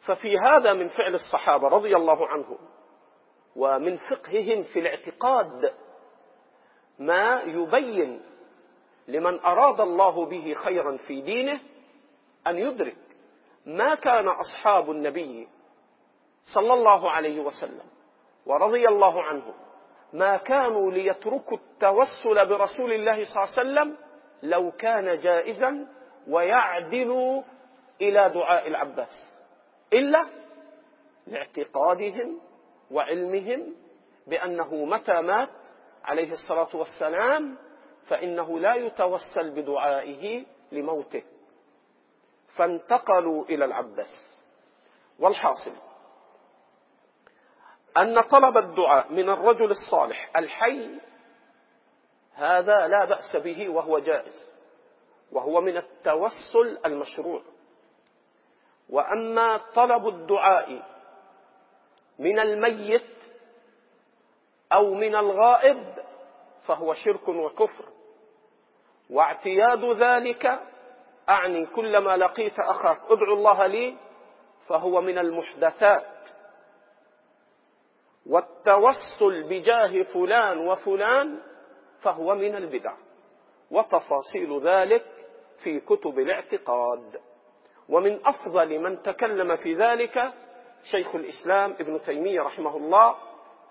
ففي 0.00 0.38
هذا 0.38 0.72
من 0.72 0.88
فعل 0.88 1.14
الصحابة 1.14 1.68
رضي 1.68 1.96
الله 1.96 2.28
عنهم 2.28 2.58
ومن 3.56 3.96
فقههم 3.96 4.62
في 4.62 4.78
الاعتقاد 4.78 5.74
ما 6.98 7.42
يبين 7.46 8.20
لمن 9.08 9.40
أراد 9.40 9.80
الله 9.80 10.26
به 10.26 10.54
خيرا 10.54 10.96
في 10.96 11.20
دينه 11.20 11.60
أن 12.46 12.58
يدرك 12.58 12.96
ما 13.66 13.94
كان 13.94 14.28
أصحاب 14.28 14.90
النبي 14.90 15.48
صلى 16.54 16.72
الله 16.74 17.10
عليه 17.10 17.40
وسلم 17.40 17.86
ورضي 18.46 18.88
الله 18.88 19.22
عنهم. 19.22 19.54
ما 20.12 20.36
كانوا 20.36 20.90
ليتركوا 20.92 21.56
التوسل 21.56 22.48
برسول 22.48 22.92
الله 22.92 23.24
صلى 23.24 23.44
الله 23.44 23.58
عليه 23.58 23.60
وسلم 23.60 23.96
لو 24.42 24.70
كان 24.70 25.18
جائزا 25.18 25.86
ويعدل 26.28 27.42
إلى 28.00 28.30
دعاء 28.34 28.68
العباس. 28.68 29.38
إلا 29.92 30.26
لاعتقادهم 31.26 32.40
وعلمهم 32.90 33.74
بأنه 34.26 34.84
متى 34.84 35.20
مات 35.22 35.48
عليه 36.08 36.32
الصلاة 36.32 36.76
والسلام 36.76 37.58
فإنه 38.06 38.58
لا 38.58 38.74
يتوسل 38.74 39.50
بدعائه 39.50 40.46
لموته. 40.72 41.22
فانتقلوا 42.56 43.44
إلى 43.44 43.64
العباس. 43.64 44.40
والحاصل 45.18 45.72
أن 47.96 48.20
طلب 48.20 48.56
الدعاء 48.56 49.12
من 49.12 49.30
الرجل 49.30 49.70
الصالح 49.70 50.30
الحي 50.36 51.00
هذا 52.34 52.88
لا 52.88 53.04
بأس 53.04 53.36
به 53.36 53.68
وهو 53.68 53.98
جائز 53.98 54.58
وهو 55.32 55.60
من 55.60 55.76
التوسل 55.76 56.78
المشروع. 56.86 57.42
وأما 58.88 59.56
طلب 59.74 60.08
الدعاء 60.08 60.82
من 62.18 62.38
الميت 62.38 63.17
أو 64.72 64.94
من 64.94 65.14
الغائب 65.16 65.94
فهو 66.66 66.94
شرك 66.94 67.28
وكفر. 67.28 67.84
واعتياد 69.10 69.84
ذلك 69.84 70.60
أعني 71.28 71.66
كلما 71.66 72.16
لقيت 72.16 72.58
أخاك 72.58 73.00
ادعو 73.10 73.34
الله 73.34 73.66
لي 73.66 73.96
فهو 74.66 75.00
من 75.00 75.18
المحدثات. 75.18 76.28
والتوسل 78.26 79.42
بجاه 79.48 80.02
فلان 80.02 80.58
وفلان 80.68 81.40
فهو 82.00 82.34
من 82.34 82.54
البدع. 82.56 82.94
وتفاصيل 83.70 84.60
ذلك 84.62 85.04
في 85.64 85.80
كتب 85.80 86.18
الاعتقاد. 86.18 87.20
ومن 87.88 88.26
أفضل 88.26 88.78
من 88.78 89.02
تكلم 89.02 89.56
في 89.56 89.74
ذلك 89.74 90.32
شيخ 90.90 91.14
الإسلام 91.14 91.72
ابن 91.72 92.00
تيمية 92.00 92.40
رحمه 92.40 92.76
الله 92.76 93.16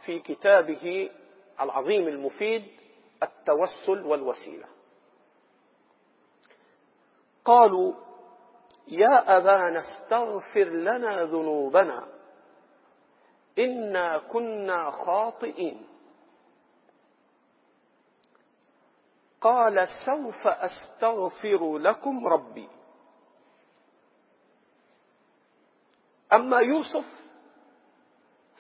في 0.06 0.20
كتابه 0.20 1.10
العظيم 1.62 2.08
المفيد 2.08 2.68
التوسل 3.24 4.06
والوسيلة. 4.06 4.68
قالوا 7.46 7.94
يا 8.88 9.38
أبانا 9.38 9.80
استغفر 9.80 10.64
لنا 10.64 11.24
ذنوبنا 11.24 12.08
إنا 13.60 14.18
كنا 14.18 14.92
خاطئين. 14.92 15.88
قال 19.42 19.88
سوف 20.06 20.48
أستغفر 20.48 21.78
لكم 21.78 22.28
ربي. 22.28 22.70
أما 26.34 26.60
يوسف 26.60 27.06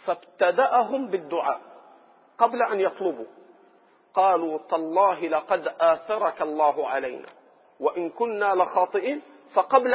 فابتدأهم 0.07 1.07
بالدعاء 1.07 1.61
قبل 2.37 2.63
أن 2.63 2.79
يطلبوا. 2.79 3.25
قالوا 4.13 4.59
تالله 4.69 5.27
لقد 5.27 5.67
آثرك 5.79 6.41
الله 6.41 6.87
علينا 6.89 7.29
وإن 7.79 8.09
كنا 8.09 8.55
لخاطئين 8.55 9.21
فقبل 9.55 9.93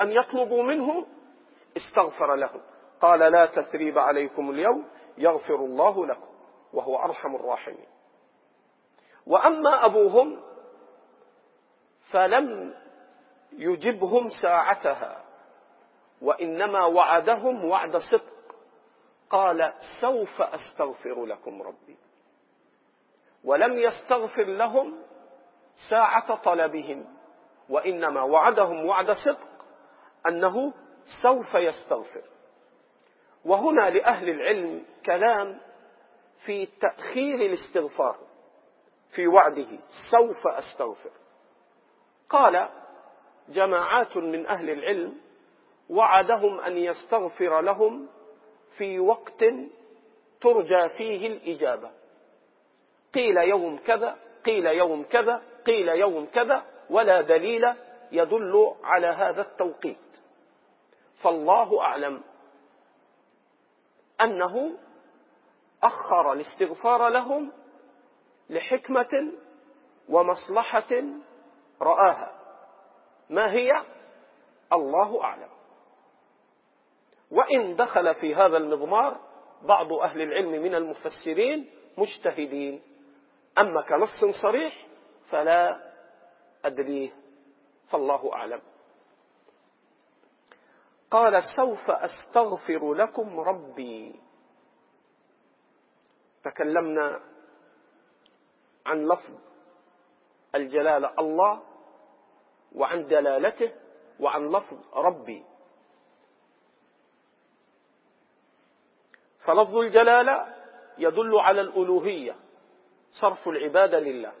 أن 0.00 0.12
يطلبوا 0.12 0.62
منه 0.62 1.06
استغفر 1.76 2.34
لهم. 2.34 2.60
قال 3.00 3.18
لا 3.32 3.46
تثريب 3.46 3.98
عليكم 3.98 4.50
اليوم 4.50 4.88
يغفر 5.18 5.54
الله 5.54 6.06
لكم 6.06 6.28
وهو 6.72 6.96
أرحم 6.96 7.34
الراحمين. 7.34 7.86
وأما 9.26 9.84
أبوهم 9.86 10.42
فلم 12.10 12.74
يجبهم 13.52 14.28
ساعتها 14.42 15.24
وإنما 16.22 16.84
وعدهم 16.84 17.64
وعد 17.64 17.96
صدق. 17.96 18.35
قال 19.30 19.72
سوف 20.00 20.42
أستغفر 20.42 21.26
لكم 21.26 21.62
ربي. 21.62 21.96
ولم 23.44 23.78
يستغفر 23.78 24.44
لهم 24.44 25.02
ساعة 25.90 26.34
طلبهم 26.34 27.16
وإنما 27.68 28.22
وعدهم 28.22 28.86
وعد 28.86 29.10
صدق 29.10 29.48
أنه 30.28 30.72
سوف 31.22 31.54
يستغفر. 31.54 32.22
وهنا 33.44 33.90
لأهل 33.90 34.28
العلم 34.28 34.84
كلام 35.06 35.60
في 36.44 36.66
تأخير 36.66 37.34
الاستغفار 37.40 38.18
في 39.10 39.26
وعده 39.26 39.78
سوف 40.10 40.46
أستغفر. 40.46 41.10
قال 42.28 42.68
جماعات 43.48 44.16
من 44.16 44.46
أهل 44.46 44.70
العلم 44.70 45.20
وعدهم 45.90 46.60
أن 46.60 46.78
يستغفر 46.78 47.60
لهم 47.60 48.08
في 48.78 48.98
وقت 48.98 49.44
ترجى 50.40 50.88
فيه 50.88 51.26
الإجابة. 51.26 51.90
قيل 53.14 53.36
يوم 53.36 53.78
كذا 53.78 54.18
قيل 54.44 54.66
يوم 54.66 55.02
كذا 55.02 55.42
قيل 55.66 55.88
يوم 55.88 56.26
كذا 56.26 56.64
ولا 56.90 57.20
دليل 57.20 57.64
يدل 58.12 58.74
على 58.84 59.06
هذا 59.06 59.42
التوقيت. 59.42 60.20
فالله 61.22 61.80
أعلم 61.82 62.22
أنه 64.20 64.78
أخر 65.82 66.32
الاستغفار 66.32 67.08
لهم 67.08 67.52
لحكمة 68.50 69.32
ومصلحة 70.08 71.02
رآها. 71.82 72.32
ما 73.30 73.52
هي؟ 73.52 73.70
الله 74.72 75.24
أعلم. 75.24 75.55
وإن 77.30 77.76
دخل 77.76 78.14
في 78.14 78.34
هذا 78.34 78.56
المضمار 78.56 79.20
بعض 79.62 79.92
أهل 79.92 80.22
العلم 80.22 80.62
من 80.62 80.74
المفسرين 80.74 81.70
مجتهدين. 81.98 82.82
أما 83.58 83.82
كنص 83.82 84.40
صريح 84.42 84.86
فلا 85.30 85.92
أدريه 86.64 87.10
فالله 87.88 88.32
أعلم. 88.32 88.60
قال 91.10 91.42
سوف 91.56 91.90
أستغفر 91.90 92.94
لكم 92.94 93.40
ربي. 93.40 94.20
تكلمنا 96.44 97.20
عن 98.86 99.08
لفظ 99.08 99.34
الجلالة 100.54 101.12
الله 101.18 101.62
وعن 102.74 103.06
دلالته 103.06 103.72
وعن 104.20 104.48
لفظ 104.48 104.78
ربي. 104.94 105.44
فلفظ 109.46 109.76
الجلالة 109.76 110.54
يدل 110.98 111.38
على 111.38 111.60
الألوهية 111.60 112.36
صرف 113.20 113.48
العبادة 113.48 113.98
لله. 113.98 114.32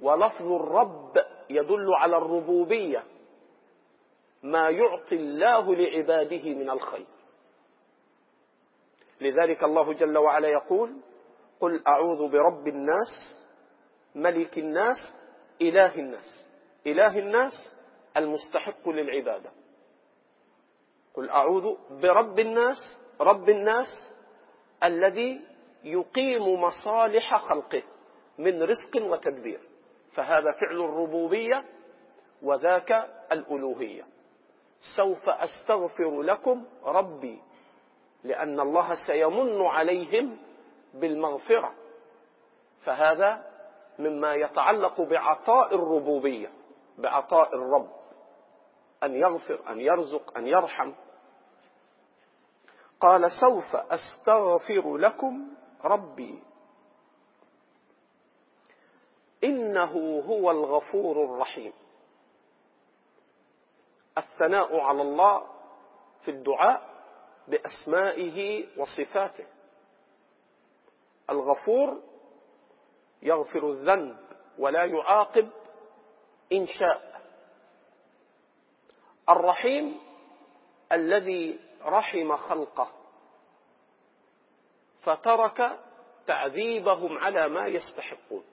ولفظ 0.00 0.52
الرب 0.52 1.12
يدل 1.50 1.94
على 1.94 2.16
الربوبية 2.16 3.04
ما 4.42 4.70
يعطي 4.70 5.16
الله 5.16 5.74
لعباده 5.74 6.42
من 6.54 6.70
الخير. 6.70 7.06
لذلك 9.20 9.64
الله 9.64 9.92
جل 9.92 10.18
وعلا 10.18 10.48
يقول 10.48 10.96
قل 11.60 11.82
أعوذ 11.86 12.28
برب 12.28 12.68
الناس 12.68 13.42
ملك 14.14 14.58
الناس 14.58 14.96
إله 15.62 15.94
الناس. 15.94 16.48
إله 16.86 17.18
الناس 17.18 17.52
المستحق 18.16 18.88
للعبادة. 18.88 19.50
قل 21.14 21.30
أعوذ 21.30 21.74
برب 22.02 22.38
الناس 22.38 22.76
رب 23.20 23.48
الناس 23.48 23.88
الذي 24.84 25.40
يقيم 25.84 26.60
مصالح 26.62 27.36
خلقه 27.36 27.82
من 28.38 28.62
رزق 28.62 28.96
وتدبير. 29.02 29.60
فهذا 30.12 30.52
فعل 30.52 30.80
الربوبية 30.80 31.64
وذاك 32.42 32.92
الألوهية. 33.32 34.06
سوف 34.96 35.28
أستغفر 35.28 36.22
لكم 36.22 36.64
ربي 36.84 37.38
لأن 38.24 38.60
الله 38.60 39.06
سيمن 39.06 39.62
عليهم 39.62 40.38
بالمغفرة. 40.94 41.74
فهذا 42.84 43.44
مما 43.98 44.34
يتعلق 44.34 45.00
بعطاء 45.00 45.74
الربوبية 45.74 46.50
بعطاء 46.98 47.54
الرب. 47.54 47.90
أن 49.02 49.14
يغفر 49.14 49.60
أن 49.68 49.80
يرزق 49.80 50.38
أن 50.38 50.46
يرحم. 50.46 50.92
قال 53.00 53.30
سوف 53.30 53.76
أستغفر 53.76 54.96
لكم 54.96 55.48
ربي. 55.84 56.42
إنه 59.44 60.22
هو 60.26 60.50
الغفور 60.50 61.24
الرحيم. 61.24 61.72
الثناء 64.18 64.80
على 64.80 65.02
الله 65.02 65.46
في 66.24 66.30
الدعاء 66.30 66.88
بأسمائه 67.48 68.66
وصفاته. 68.80 69.46
الغفور 71.30 72.00
يغفر 73.22 73.70
الذنب 73.70 74.16
ولا 74.58 74.84
يعاقب 74.84 75.50
إن 76.52 76.66
شاء. 76.66 77.22
الرحيم 79.28 80.00
الذي 80.92 81.67
رحم 81.82 82.36
خلقه 82.36 82.92
فترك 85.00 85.80
تعذيبهم 86.26 87.18
على 87.18 87.48
ما 87.48 87.66
يستحقون 87.66 88.44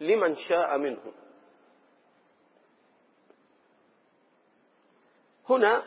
لمن 0.00 0.34
شاء 0.34 0.78
منهم. 0.78 1.12
هنا 5.48 5.82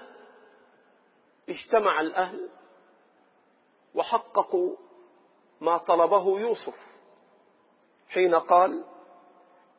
اجتمع 1.50 2.02
الأهل 2.02 2.50
وحققوا 3.96 4.76
ما 5.62 5.78
طلبه 5.78 6.40
يوسف 6.40 6.76
حين 8.10 8.36
قال 8.36 8.86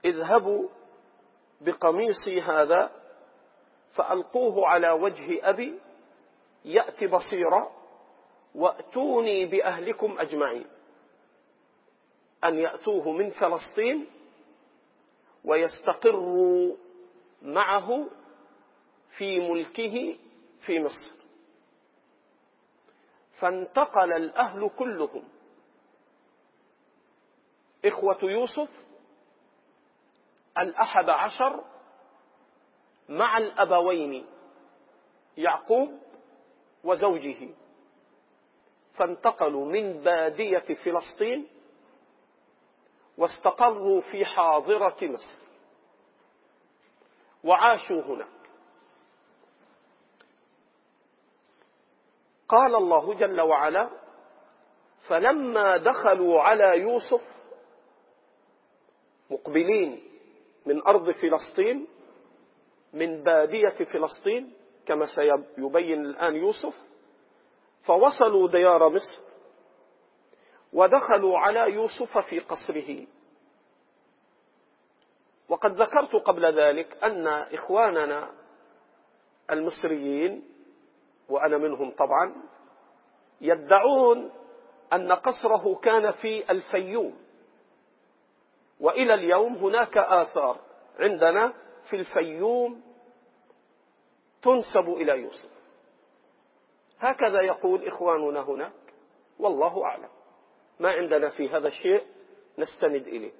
اذهبوا 0.04 0.68
بقميصي 1.60 2.40
هذا 2.40 2.90
فألقوه 3.94 4.68
على 4.68 4.90
وجه 4.90 5.48
أبي 5.50 5.80
يأتي 6.68 7.06
بصيرا 7.06 7.70
وأتوني 8.54 9.46
بأهلكم 9.46 10.18
أجمعين. 10.18 10.66
أن 12.44 12.58
يأتوه 12.58 13.12
من 13.12 13.30
فلسطين 13.30 14.06
ويستقروا 15.44 16.76
معه 17.42 18.10
في 19.16 19.40
ملكه 19.40 20.16
في 20.60 20.80
مصر. 20.80 21.12
فانتقل 23.40 24.12
الأهل 24.12 24.70
كلهم. 24.78 25.24
إخوة 27.84 28.18
يوسف 28.22 28.68
الأحد 30.58 31.08
عشر 31.10 31.64
مع 33.08 33.38
الأبوين 33.38 34.26
يعقوب 35.36 35.98
وزوجه. 36.84 37.48
فانتقلوا 38.94 39.66
من 39.66 40.02
بادية 40.02 40.74
فلسطين 40.84 41.48
واستقروا 43.18 44.00
في 44.00 44.24
حاضرة 44.24 44.96
مصر. 45.02 45.38
وعاشوا 47.44 48.02
هناك 48.02 48.28
قال 52.48 52.74
الله 52.74 53.14
جل 53.14 53.40
وعلا 53.40 53.90
فلما 55.08 55.76
دخلوا 55.76 56.42
على 56.42 56.78
يوسف 56.78 57.22
مقبلين 59.30 60.02
من 60.66 60.86
أرض 60.86 61.10
فلسطين 61.10 61.86
من 62.92 63.22
بادية 63.22 63.84
فلسطين 63.84 64.54
كما 64.88 65.06
سيبين 65.06 66.06
الآن 66.06 66.36
يوسف 66.36 66.74
فوصلوا 67.82 68.48
ديار 68.48 68.88
مصر 68.88 69.20
ودخلوا 70.72 71.38
على 71.38 71.72
يوسف 71.72 72.18
في 72.18 72.38
قصره. 72.38 73.06
وقد 75.48 75.82
ذكرت 75.82 76.14
قبل 76.14 76.60
ذلك 76.60 77.04
أن 77.04 77.26
إخواننا 77.26 78.30
المصريين 79.50 80.48
وأنا 81.28 81.58
منهم 81.58 81.90
طبعا 81.90 82.34
يدعون 83.40 84.30
أن 84.92 85.12
قصره 85.12 85.74
كان 85.74 86.10
في 86.12 86.50
الفيوم. 86.50 87.18
وإلى 88.80 89.14
اليوم 89.14 89.54
هناك 89.56 89.98
آثار 89.98 90.60
عندنا 91.00 91.52
في 91.90 91.96
الفيوم 91.96 92.87
تنسب 94.42 94.88
إلى 94.88 95.22
يوسف. 95.22 95.50
هكذا 96.98 97.40
يقول 97.40 97.86
إخواننا 97.86 98.40
هناك 98.40 98.72
والله 99.38 99.84
أعلم. 99.84 100.08
ما 100.80 100.88
عندنا 100.88 101.28
في 101.30 101.48
هذا 101.48 101.68
الشيء 101.68 102.06
نستند 102.58 103.06
إليه 103.06 103.32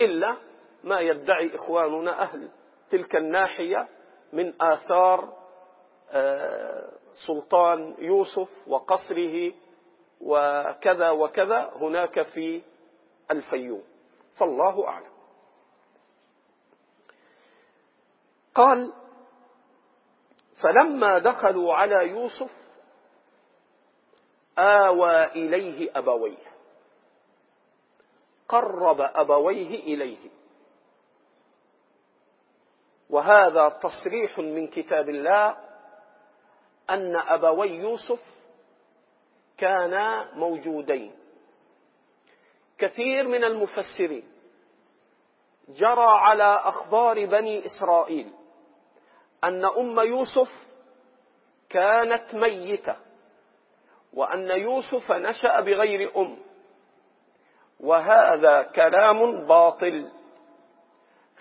إلا 0.00 0.36
ما 0.84 1.00
يدعي 1.00 1.54
إخواننا 1.54 2.22
أهل 2.22 2.50
تلك 2.90 3.16
الناحية 3.16 3.88
من 4.32 4.62
آثار 4.62 5.36
آه، 6.10 6.92
سلطان 7.26 7.94
يوسف 7.98 8.48
وقصره 8.66 9.52
وكذا 10.20 11.10
وكذا 11.10 11.72
هناك 11.74 12.22
في 12.22 12.62
الفيوم. 13.30 13.82
فالله 14.38 14.88
أعلم. 14.88 15.16
قال 18.54 18.92
فلما 20.62 21.18
دخلوا 21.18 21.74
على 21.74 22.08
يوسف 22.08 22.50
آوى 24.58 25.24
إليه 25.24 25.98
أبويه. 25.98 26.46
قرب 28.48 29.00
أبويه 29.00 29.80
إليه. 29.80 30.30
وهذا 33.10 33.68
تصريح 33.68 34.38
من 34.38 34.66
كتاب 34.66 35.08
الله 35.08 35.56
أن 36.90 37.16
أبوي 37.16 37.68
يوسف 37.68 38.20
كانا 39.58 40.34
موجودين. 40.34 41.14
كثير 42.78 43.28
من 43.28 43.44
المفسرين 43.44 44.32
جرى 45.68 46.06
على 46.06 46.44
أخبار 46.44 47.26
بني 47.26 47.66
إسرائيل 47.66 48.32
أن 49.46 49.64
أم 49.64 50.00
يوسف 50.00 50.66
كانت 51.68 52.34
ميتة 52.34 52.96
وأن 54.12 54.50
يوسف 54.50 55.12
نشأ 55.12 55.60
بغير 55.60 56.20
أم 56.20 56.38
وهذا 57.80 58.62
كلام 58.62 59.46
باطل 59.46 60.10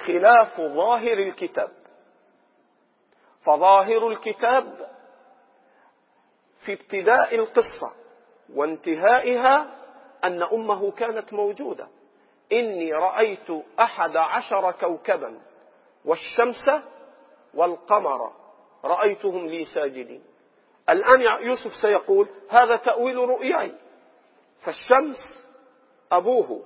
خلاف 0.08 0.62
ظاهر 0.62 1.13
الكتاب. 1.18 1.72
فظاهر 3.41 4.08
الكتاب 4.08 4.89
في 6.65 6.74
ابتداء 6.74 7.36
القصة 7.36 7.91
وانتهائها 8.54 9.76
أن 10.24 10.44
أمه 10.44 10.91
كانت 10.91 11.34
موجودة. 11.34 11.88
إني 12.52 12.94
رأيت 12.94 13.48
أحد 13.80 14.18
عشر 14.18 14.72
كوكبا 14.72 15.41
والشمس 16.06 16.84
والقمر. 17.56 18.32
رأيتهم 18.86 19.48
لي 19.48 19.65
ساجدين. 19.65 20.24
الآن 20.89 21.22
يوسف 21.22 21.72
سيقول 21.82 22.28
هذا 22.50 22.76
تأويل 22.76 23.18
رؤياي. 23.18 23.72
فالشمس 24.65 25.48
أبوه 26.12 26.65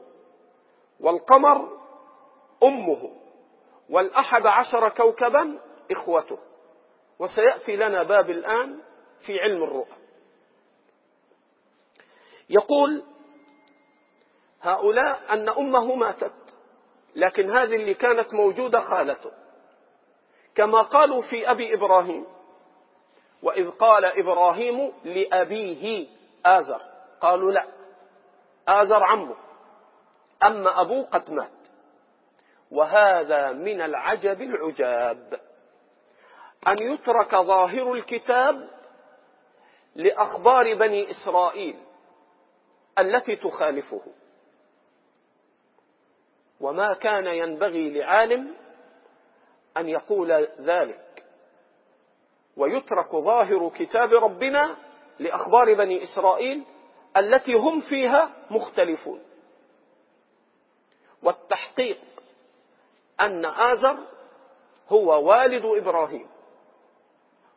والقمر 0.99 1.77
أمه 2.63 3.11
والأحد 3.89 4.45
عشر 4.45 4.89
كوكبا 4.89 5.59
إخوته. 5.91 6.37
وسيأتي 7.19 7.75
لنا 7.75 8.03
باب 8.03 8.29
الآن 8.29 8.79
في 9.25 9.39
علم 9.39 9.63
الرؤى. 9.63 9.99
يقول 12.49 13.03
هؤلاء 14.61 15.33
أن 15.33 15.49
أمه 15.49 15.95
ماتت 15.95 16.55
لكن 17.15 17.49
هذه 17.51 17.75
اللي 17.75 17.93
كانت 17.93 18.33
موجودة 18.33 18.81
خالته. 18.81 19.31
كما 20.59 20.81
قالوا 20.81 21.21
في 21.21 21.51
أبي 21.51 21.73
إبراهيم. 21.73 22.25
وإذ 23.43 23.69
قال 23.69 24.05
إبراهيم 24.05 24.91
لأبيه 25.05 26.07
آزر 26.45 26.81
قالوا 27.21 27.51
لا 27.51 27.65
آزر 28.67 29.03
عمه 29.03 29.35
أما 30.43 30.81
أبوه 30.81 31.05
قد 31.05 31.31
مات. 31.31 31.49
وهذا 32.71 33.51
من 33.51 33.81
العجب 33.81 34.41
العجاب 34.41 35.39
أن 36.67 36.93
يترك 36.93 37.35
ظاهر 37.35 37.93
الكتاب 37.93 38.69
لأخبار 39.95 40.73
بني 40.73 41.11
إسرائيل 41.11 41.79
التي 42.99 43.35
تخالفه. 43.35 44.01
وما 46.59 46.93
كان 46.93 47.27
ينبغي 47.27 47.89
لعالم 47.89 48.55
أن 49.77 49.89
يقول 49.89 50.47
ذلك. 50.61 51.25
ويترك 52.57 53.15
ظاهر 53.15 53.69
كتاب 53.75 54.13
ربنا 54.13 54.75
لأخبار 55.19 55.73
بني 55.73 56.03
إسرائيل 56.03 56.63
التي 57.17 57.53
هم 57.53 57.79
فيها 57.79 58.31
مختلفون. 58.49 59.21
والتحقيق 61.23 61.99
أن 63.21 63.45
آزر 63.45 63.97
هو 64.89 65.29
والد 65.29 65.65
إبراهيم 65.65 66.27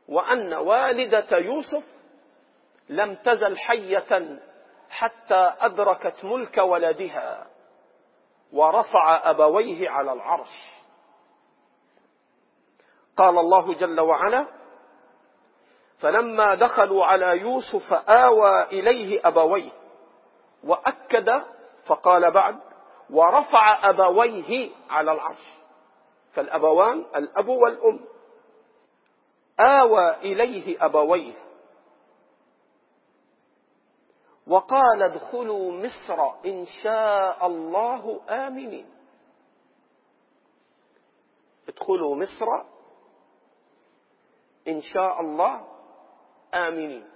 وأن 0.08 0.54
والدة 0.54 1.38
يوسف 1.38 1.84
لم 2.88 3.14
تزل 3.14 3.58
حية 3.58 4.38
حتى 4.88 5.54
أدركت 5.60 6.24
ملك 6.24 6.58
ولدها 6.58 7.46
ورفع 8.52 9.30
أبويه 9.30 9.90
على 9.90 10.12
العرش. 10.12 10.81
قال 13.16 13.38
الله 13.38 13.74
جل 13.74 14.00
وعلا 14.00 14.46
فلما 15.98 16.54
دخلوا 16.54 17.04
على 17.04 17.40
يوسف 17.40 17.92
آوى 17.92 18.62
إليه 18.62 19.20
أبويه 19.28 19.70
وأكد 20.64 21.26
فقال 21.86 22.30
بعد 22.30 22.58
ورفع 23.10 23.88
أبويه 23.90 24.70
على 24.90 25.12
العرش 25.12 25.52
فالأبوان 26.32 27.04
الأب 27.16 27.48
والأم. 27.48 28.00
آوى 29.60 30.16
إليه 30.16 30.84
أبويه. 30.84 31.32
وقال 34.46 35.02
ادخلوا 35.02 35.72
مصر 35.72 36.46
إن 36.46 36.66
شاء 36.82 37.46
الله 37.46 38.20
آمنين. 38.28 38.90
ادخلوا 41.68 42.16
مصر 42.16 42.71
إن 44.68 44.80
شاء 44.80 45.20
الله 45.20 45.68
آمنين. 46.54 47.08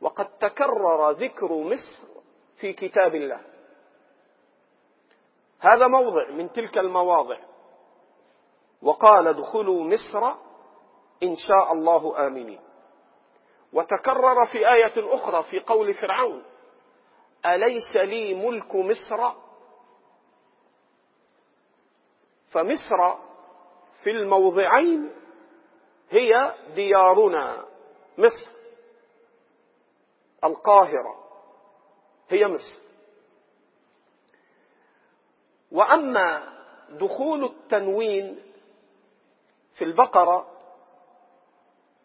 وقد 0.00 0.38
تكرر 0.38 1.10
ذكر 1.10 1.52
مصر 1.52 2.08
في 2.60 2.72
كتاب 2.72 3.14
الله. 3.14 3.40
هذا 5.60 5.86
موضع 5.86 6.30
من 6.30 6.52
تلك 6.52 6.78
المواضع. 6.78 7.38
وقال 8.82 9.26
ادخلوا 9.26 9.84
مصر 9.84 10.26
إن 11.22 11.34
شاء 11.36 11.72
الله 11.72 12.26
آمنين. 12.26 12.60
وتكرر 13.72 14.46
في 14.46 14.72
آية 14.72 15.14
أخرى 15.14 15.42
في 15.42 15.60
قول 15.60 15.94
فرعون 15.94 16.44
أليس 17.46 17.96
لي 17.96 18.34
ملك 18.34 18.74
مصر؟ 18.74 19.32
فمصر 22.50 23.14
في 24.02 24.10
الموضعين 24.10 25.15
هي 26.10 26.54
ديارنا. 26.74 27.64
مصر. 28.18 28.50
القاهرة. 30.44 31.24
هي 32.28 32.48
مصر. 32.48 32.80
وأما 35.72 36.56
دخول 36.90 37.44
التنوين 37.44 38.42
في 39.74 39.84
البقرة 39.84 40.46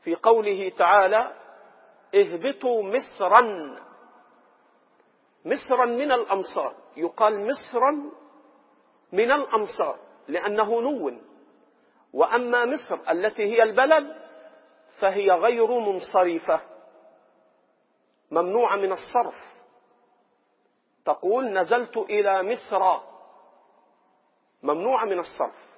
في 0.02 0.16
قوله 0.16 0.70
تعالى 0.70 1.36
اهبطوا 2.16 2.84
مصرا. 2.84 3.42
مصرا 5.46 5.86
من 5.86 6.12
الأمصار. 6.12 6.76
يقال 6.98 7.48
مصرا 7.48 8.12
من 9.12 9.32
الأمصار 9.32 10.00
لأنه 10.28 10.82
نون. 10.82 11.31
وأما 12.14 12.66
مصر 12.66 13.00
التي 13.12 13.44
هي 13.44 13.64
البلد 13.64 14.16
فهي 15.00 15.32
غير 15.32 15.80
منصرفة 15.80 16.62
ممنوعة 18.32 18.76
من 18.76 18.92
الصرف. 18.92 19.52
تقول 21.06 21.46
نزلت 21.54 21.98
إلى 21.98 22.44
مصر 22.44 23.00
ممنوعة 24.64 25.06
من 25.06 25.20
الصرف. 25.20 25.72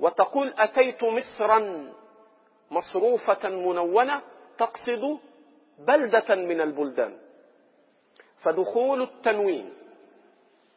وتقول 0.00 0.54
أتيت 0.58 1.04
مصرا 1.04 1.92
مصروفة 2.70 3.48
منونة 3.48 4.22
تقصد 4.58 5.18
بلدة 5.78 6.34
من 6.34 6.60
البلدان. 6.60 7.18
فدخول 8.42 9.02
التنوين 9.02 9.74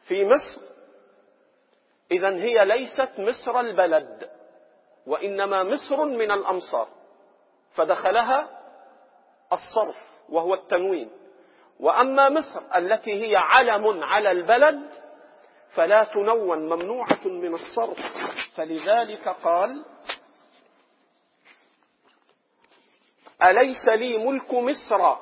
في 0.08 0.24
مصر 0.24 0.60
إذا 2.10 2.28
هي 2.28 2.64
ليست 2.64 3.10
مصر 3.18 3.60
البلد. 3.60 4.35
وإنما 5.06 5.62
مصر 5.62 6.04
من 6.04 6.30
الأمصار. 6.30 6.88
فدخلها 7.74 8.48
الصرف 9.52 9.96
وهو 10.28 10.54
التنوين. 10.54 11.10
وأما 11.80 12.28
مصر 12.28 12.62
التي 12.76 13.12
هي 13.12 13.36
علم 13.36 14.04
على 14.04 14.30
البلد 14.30 14.90
فلا 15.74 16.04
تنون 16.04 16.58
ممنوعة 16.58 17.24
من 17.24 17.54
الصرف. 17.54 17.98
فلذلك 18.54 19.28
قال 19.28 19.84
أليس 23.42 23.88
لي 23.88 24.18
ملك 24.18 24.54
مصر؟ 24.54 25.16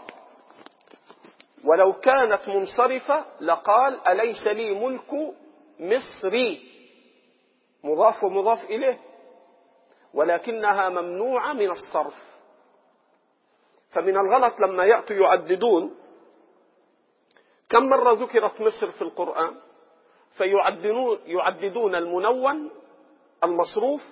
ولو 1.64 1.92
كانت 1.92 2.48
منصرفة 2.48 3.24
لقال 3.40 4.08
أليس 4.08 4.46
لي 4.46 4.70
ملك 4.70 5.34
مصري؟ 5.80 6.70
مضاف 7.84 8.24
ومضاف 8.24 8.64
إليه. 8.64 9.00
ولكنها 10.14 10.88
ممنوعة 10.88 11.52
من 11.52 11.70
الصرف. 11.70 12.34
فمن 13.90 14.16
الغلط 14.16 14.60
لما 14.60 14.84
يأتوا 14.84 15.16
يعددون. 15.16 15.96
كم 17.68 17.86
مرة 17.86 18.12
ذكرت 18.12 18.60
مصر 18.60 18.90
في 18.90 19.02
القرآن؟ 19.02 19.60
فيعددون 20.36 21.18
يعددون 21.24 21.94
المنون 21.94 22.70
المصروف 23.44 24.02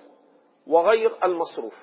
وغير 0.66 1.24
المصروف. 1.24 1.74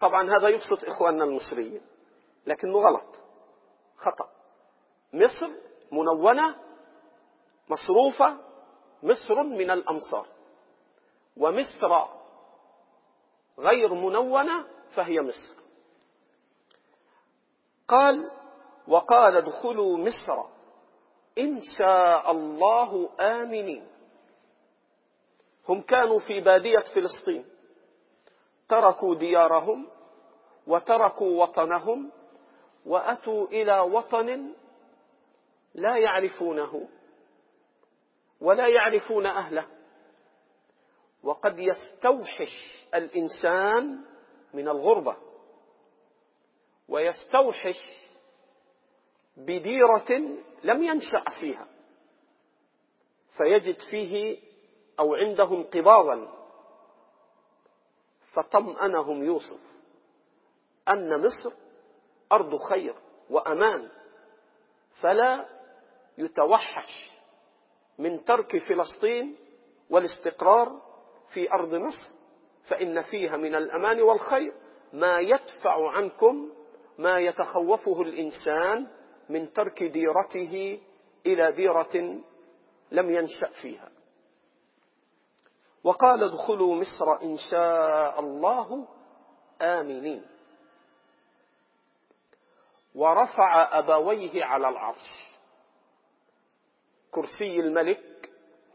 طبعا 0.00 0.30
هذا 0.38 0.48
يبسط 0.48 0.84
إخواننا 0.84 1.24
المصريين 1.24 1.80
لكنه 2.46 2.78
غلط 2.78 3.20
خطأ. 3.96 4.28
مصر 5.12 5.50
منونة 5.92 6.56
مصروفة 7.68 8.38
مصر 9.02 9.42
من 9.42 9.70
الأمصار. 9.70 10.33
ومصر 11.36 12.06
غير 13.58 13.94
منونة 13.94 14.66
فهي 14.94 15.20
مصر. 15.20 15.54
قال 17.88 18.30
وقال 18.88 19.36
ادخلوا 19.36 19.98
مصر. 19.98 20.54
إن 21.38 21.60
شاء 21.78 22.30
الله 22.30 23.10
آمنين. 23.20 23.86
هم 25.68 25.82
كانوا 25.82 26.18
في 26.18 26.40
بادية 26.40 26.84
فلسطين. 26.94 27.44
تركوا 28.68 29.14
ديارهم 29.14 29.88
وتركوا 30.66 31.42
وطنهم 31.42 32.12
وأتوا 32.86 33.46
إلى 33.46 33.80
وطن 33.80 34.54
لا 35.74 35.96
يعرفونه 35.96 36.88
ولا 38.40 38.68
يعرفون 38.68 39.26
أهله. 39.26 39.73
وقد 41.24 41.58
يستوحش 41.58 42.86
الإنسان 42.94 44.04
من 44.54 44.68
الغربة 44.68 45.16
ويستوحش 46.88 47.80
بديرة 49.36 50.10
لم 50.64 50.82
ينشأ 50.82 51.24
فيها 51.40 51.66
فيجد 53.36 53.78
فيه 53.90 54.38
أو 55.00 55.14
عنده 55.14 55.44
انقباضا. 55.44 56.44
فطمأنهم 58.32 59.24
يوسف 59.24 59.60
أن 60.88 61.20
مصر 61.26 61.52
أرض 62.32 62.56
خير 62.56 62.94
وأمان 63.30 63.88
فلا 65.00 65.48
يتوحش 66.18 67.10
من 67.98 68.24
ترك 68.24 68.56
فلسطين 68.58 69.36
والاستقرار 69.90 70.82
في 71.32 71.52
أرض 71.52 71.74
مصر 71.74 72.10
فإن 72.68 73.00
فيها 73.02 73.36
من 73.36 73.54
الأمان 73.54 74.02
والخير 74.02 74.52
ما 74.92 75.20
يدفع 75.20 75.90
عنكم 75.90 76.50
ما 76.98 77.18
يتخوفه 77.18 78.02
الإنسان 78.02 78.86
من 79.28 79.52
ترك 79.52 79.82
ديرته 79.82 80.80
إلى 81.26 81.52
ديرة 81.52 82.20
لم 82.92 83.10
ينشأ 83.10 83.50
فيها. 83.62 83.90
وقال 85.84 86.22
ادخلوا 86.22 86.74
مصر 86.74 87.22
إن 87.22 87.36
شاء 87.36 88.20
الله 88.20 88.88
آمنين. 89.62 90.26
ورفع 92.94 93.78
أبويه 93.78 94.44
على 94.44 94.68
العرش. 94.68 95.24
كرسي 97.10 97.60
الملك 97.60 98.13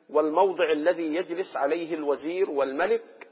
والموضع 0.09 0.71
الذي 0.71 1.15
يجلس 1.15 1.55
عليه 1.57 1.93
الوزير 1.93 2.49
والملك 2.49 3.29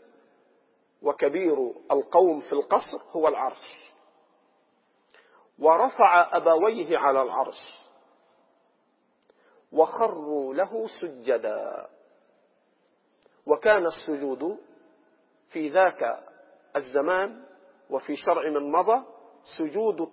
وكبير 1.02 1.74
القوم 1.92 2.40
في 2.40 2.54
القصر 2.54 3.04
هو 3.16 3.28
العرش. 3.28 3.92
ورفع 5.60 6.38
أبويه 6.38 6.98
على 6.98 7.22
العرش 7.22 7.80
وخروا 9.72 10.54
له 10.54 10.88
سجدا. 11.02 11.88
وكان 13.46 13.86
السجود 13.86 14.60
في 15.50 15.70
ذاك 15.70 16.20
الزمان 16.76 17.46
وفي 17.90 18.16
شرع 18.16 18.50
من 18.50 18.72
مضى 18.72 19.06
سجود 19.58 20.12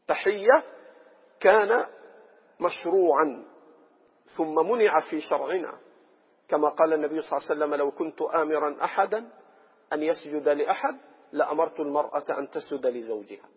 التحية 0.00 0.64
كان 1.40 1.86
مشروعا. 2.60 3.49
ثم 4.36 4.54
منع 4.70 5.00
في 5.10 5.20
شرعنا 5.20 5.78
كما 6.48 6.68
قال 6.68 6.92
النبي 6.92 7.22
صلى 7.22 7.30
الله 7.38 7.46
عليه 7.50 7.56
وسلم 7.60 7.74
لو 7.74 7.90
كنت 7.90 8.22
آمرا 8.22 8.84
أحدا 8.84 9.30
أن 9.92 10.02
يسجد 10.02 10.48
لأحد 10.48 10.98
لأمرت 11.32 11.80
المرأة 11.80 12.24
أن 12.38 12.50
تسجد 12.50 12.86
لزوجها. 12.86 13.48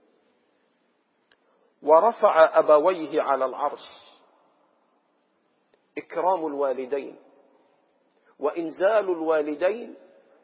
ورفع 1.84 2.59
أبويه 2.59 3.21
على 3.21 3.45
العرش 3.45 4.13
إكرام 5.97 6.45
الوالدين 6.47 7.19
وإنزال 8.39 9.09
الوالدين 9.09 9.95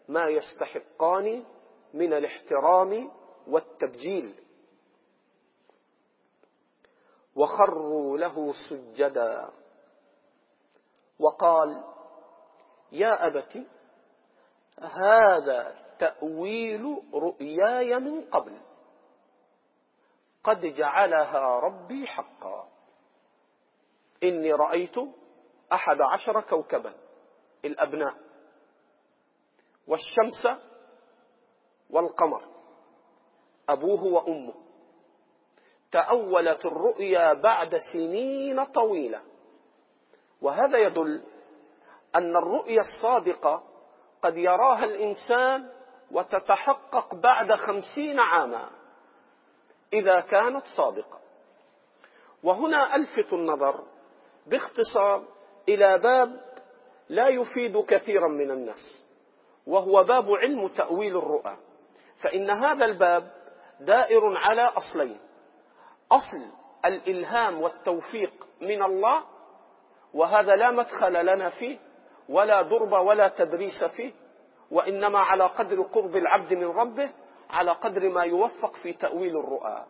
ما 0.07 0.27
يستحقان 0.27 1.45
من 1.93 2.13
الاحترام 2.13 3.11
والتبجيل. 3.47 4.33
وخروا 7.35 8.17
له 8.17 8.53
سجدا. 8.69 9.49
وقال 11.19 11.83
يا 12.91 13.27
أبت 13.27 13.67
هذا 14.81 15.75
تأويل 15.99 17.03
رؤياي 17.13 17.99
من 17.99 18.21
قبل. 18.21 18.61
قد 20.43 20.65
جعلها 20.65 21.59
ربي 21.59 22.07
حقا. 22.07 22.69
إني 24.23 24.53
رأيت 24.53 24.95
أحد 25.73 26.01
عشر 26.01 26.41
كوكبا 26.41 26.93
الأبناء 27.65 28.15
والشمس 29.87 30.61
والقمر 31.89 32.43
أبوه 33.69 34.03
وأمه. 34.03 34.53
تأولت 35.91 36.65
الرؤيا 36.65 37.33
بعد 37.33 37.77
سنين 37.93 38.65
طويلة. 38.65 39.28
وهذا 40.41 40.77
يدل 40.77 41.21
أن 42.15 42.35
الرؤيا 42.37 42.81
الصادقة 42.81 43.63
قد 44.21 44.37
يراها 44.37 44.85
الإنسان 44.85 45.69
وتتحقق 46.11 47.15
بعد 47.15 47.55
خمسين 47.55 48.19
عاما 48.19 48.69
إذا 49.93 50.19
كانت 50.19 50.63
صادقة. 50.77 51.19
وهنا 52.43 52.95
ألفت 52.95 53.33
النظر 53.33 53.83
باختصار 54.47 55.23
إلى 55.69 55.97
باب 55.97 56.41
لا 57.09 57.27
يفيد 57.27 57.77
كثيرا 57.77 58.27
من 58.27 58.51
الناس 58.51 59.05
وهو 59.67 60.03
باب 60.03 60.31
علم 60.31 60.67
تأويل 60.67 61.17
الرؤى. 61.17 61.57
فإن 62.23 62.49
هذا 62.49 62.85
الباب 62.85 63.31
دائر 63.79 64.37
على 64.37 64.61
أصلين 64.61 65.19
أصل 66.11 66.45
الإلهام 66.85 67.61
والتوفيق 67.61 68.47
من 68.61 68.83
الله 68.83 69.23
وهذا 70.13 70.55
لا 70.55 70.71
مدخل 70.71 71.25
لنا 71.25 71.49
فيه 71.49 71.77
ولا 72.29 72.61
ضرب 72.61 72.91
ولا 72.91 73.27
تدريس 73.27 73.83
فيه 73.83 74.11
وإنما 74.71 75.19
على 75.19 75.43
قدر 75.43 75.81
قرب 75.81 76.15
العبد 76.15 76.53
من 76.53 76.65
ربه 76.67 77.11
على 77.49 77.71
قدر 77.71 78.09
ما 78.09 78.23
يوفق 78.23 78.73
في 78.75 78.93
تأويل 78.93 79.37
الرؤى. 79.37 79.85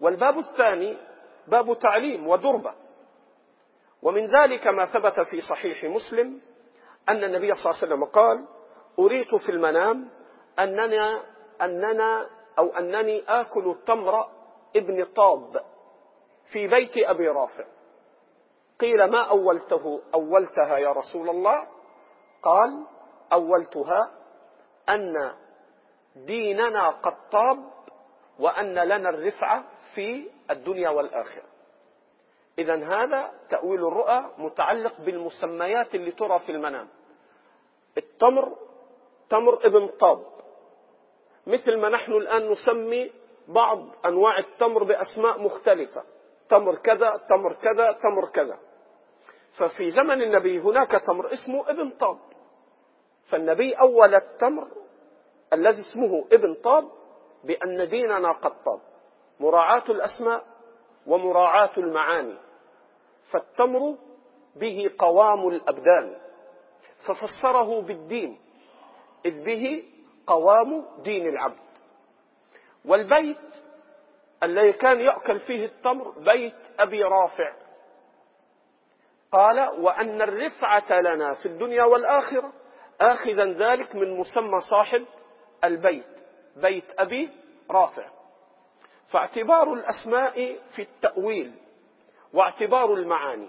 والباب 0.00 0.38
الثاني 0.38 0.96
باب 1.48 1.78
تعليم 1.78 2.26
ودربة 2.26 2.74
ومن 4.02 4.26
ذلك 4.26 4.66
ما 4.66 4.84
ثبت 4.86 5.20
في 5.30 5.40
صحيح 5.40 5.84
مسلم 5.84 6.40
أن 7.08 7.24
النبي 7.24 7.52
صلى 7.54 7.64
الله 7.70 7.76
عليه 7.82 7.86
وسلم 7.86 8.04
قال 8.04 8.44
أريت 8.98 9.34
في 9.34 9.48
المنام 9.48 10.08
أننا 10.60 11.22
أننا 11.62 12.26
أو 12.58 12.76
أنني 12.76 13.22
آكل 13.28 13.70
التمر 13.70 14.26
ابن 14.76 15.04
طاب 15.04 15.64
في 16.52 16.68
بيت 16.68 16.96
أبي 16.96 17.28
رافع. 17.28 17.64
قيل 18.82 19.10
ما 19.10 19.30
أولته؟ 19.30 20.02
أولتها 20.14 20.78
يا 20.78 20.92
رسول 20.92 21.28
الله. 21.28 21.68
قال 22.42 22.86
أولتها 23.32 24.10
أن 24.88 25.32
ديننا 26.16 26.88
قد 26.88 27.14
طاب 27.32 27.72
وأن 28.38 28.74
لنا 28.74 29.08
الرفعة 29.08 29.64
في 29.94 30.30
الدنيا 30.50 30.88
والآخرة. 30.90 31.42
إذا 32.58 32.74
هذا 32.74 33.30
تأويل 33.48 33.86
الرؤى 33.86 34.30
متعلق 34.38 35.00
بالمسميات 35.00 35.94
اللي 35.94 36.10
ترى 36.10 36.38
في 36.38 36.52
المنام. 36.52 36.88
التمر 37.98 38.56
تمر 39.30 39.66
ابن 39.66 39.88
طاب. 39.88 40.22
مثل 41.46 41.76
ما 41.76 41.88
نحن 41.88 42.12
الآن 42.12 42.50
نسمي 42.50 43.12
بعض 43.48 43.78
أنواع 44.06 44.38
التمر 44.38 44.84
بأسماء 44.84 45.38
مختلفة. 45.38 46.04
تمر 46.48 46.74
كذا 46.74 47.20
تمر 47.28 47.52
كذا 47.52 47.92
تمر 47.92 48.28
كذا. 48.28 48.58
ففي 49.58 49.90
زمن 49.90 50.22
النبي 50.22 50.58
هناك 50.58 50.90
تمر 50.90 51.32
اسمه 51.32 51.70
ابن 51.70 51.90
طاب. 51.90 52.18
فالنبي 53.28 53.72
أول 53.72 54.14
التمر 54.14 54.68
الذي 55.52 55.80
اسمه 55.80 56.24
ابن 56.32 56.54
طاب 56.54 56.88
بأن 57.44 57.88
ديننا 57.88 58.32
قد 58.32 58.62
طاب. 58.62 58.80
مراعاة 59.40 59.84
الأسماء 59.88 60.44
ومراعاة 61.06 61.70
المعاني. 61.76 62.38
فالتمر 63.30 63.96
به 64.56 64.90
قوام 64.98 65.48
الأبدان. 65.48 66.16
ففسره 67.06 67.80
بالدين 67.80 68.38
إذ 69.26 69.44
به 69.44 69.84
قوام 70.26 70.86
دين 71.02 71.28
العبد. 71.28 71.62
والبيت 72.84 73.38
الذي 74.42 74.72
كان 74.72 75.00
يأكل 75.00 75.38
فيه 75.38 75.64
التمر 75.64 76.10
بيت 76.10 76.54
أبي 76.78 77.02
رافع. 77.02 77.61
قال 79.32 79.60
وأن 79.60 80.22
الرفعة 80.22 81.00
لنا 81.00 81.34
في 81.34 81.46
الدنيا 81.46 81.84
والآخرة 81.84 82.52
آخذا 83.00 83.44
ذلك 83.44 83.94
من 83.94 84.16
مسمى 84.18 84.60
صاحب 84.70 85.04
البيت 85.64 86.06
بيت 86.56 86.84
أبي 86.98 87.30
رافع. 87.70 88.10
فاعتبار 89.08 89.72
الأسماء 89.72 90.58
في 90.76 90.82
التأويل 90.82 91.54
واعتبار 92.32 92.94
المعاني. 92.94 93.48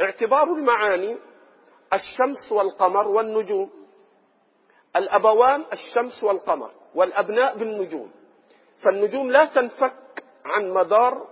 اعتبار 0.00 0.42
المعاني 0.42 1.18
الشمس 1.92 2.52
والقمر 2.52 3.08
والنجوم 3.08 3.70
الأبوان 4.96 5.64
الشمس 5.72 6.22
والقمر 6.24 6.70
والأبناء 6.94 7.56
بالنجوم. 7.58 8.12
فالنجوم 8.82 9.30
لا 9.30 9.44
تنفك 9.44 10.24
عن 10.44 10.70
مدار 10.70 11.26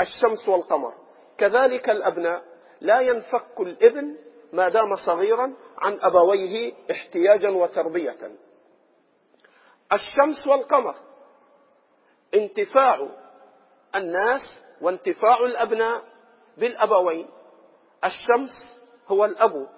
الشمس 0.00 0.48
والقمر 0.48 0.94
كذلك 1.38 1.90
الأبناء. 1.90 2.49
لا 2.80 3.00
ينفك 3.00 3.60
الابن 3.60 4.16
ما 4.52 4.68
دام 4.68 4.96
صغيرا 5.06 5.54
عن 5.78 5.98
أبويه 6.02 6.72
احتياجا 6.90 7.50
وتربية. 7.50 8.18
الشمس 9.92 10.46
والقمر 10.46 10.94
انتفاع 12.34 13.08
الناس 13.96 14.42
وانتفاع 14.80 15.38
الأبناء 15.38 16.04
بالأبوين. 16.56 17.28
الشمس 18.04 18.80
هو 19.08 19.24
الأب 19.24 19.68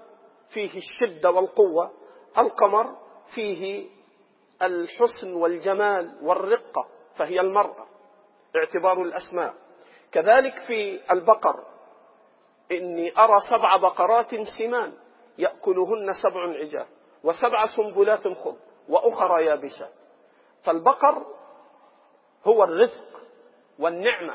فيه 0.49 0.71
الشدة 0.79 1.31
والقوة. 1.31 1.91
القمر 2.39 2.97
فيه 3.35 3.89
الحسن 4.63 5.35
والجمال 5.35 6.19
والرقة 6.23 6.89
فهي 7.17 7.41
المرأة 7.41 7.87
اعتبار 8.57 9.03
الأسماء. 9.03 9.55
كذلك 10.13 10.59
في 10.59 11.01
البقر 11.13 11.72
إني 12.73 13.18
أرى 13.18 13.41
سبع 13.51 13.77
بقرات 13.77 14.31
سمان 14.59 14.93
يأكلهن 15.39 16.12
سبع 16.23 16.41
عجاف 16.43 16.87
وسبع 17.25 17.66
سنبلات 17.77 18.29
خضر 18.29 18.57
وأخرى 18.89 19.45
يابسات. 19.45 19.93
فالبقر 20.64 21.27
هو 22.45 22.64
الرزق 22.64 23.20
والنعمة. 23.79 24.35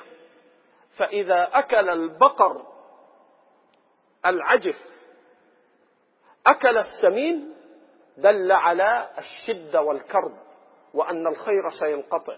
فإذا 0.98 1.50
أكل 1.60 1.90
البقر 1.90 2.66
العجف 4.26 4.78
أكل 6.48 6.78
السمين 6.78 7.54
دل 8.18 8.52
على 8.52 9.10
الشدة 9.18 9.82
والكرب 9.82 10.38
وأن 10.94 11.28
الخير 11.28 11.70
سينقطع. 11.80 12.38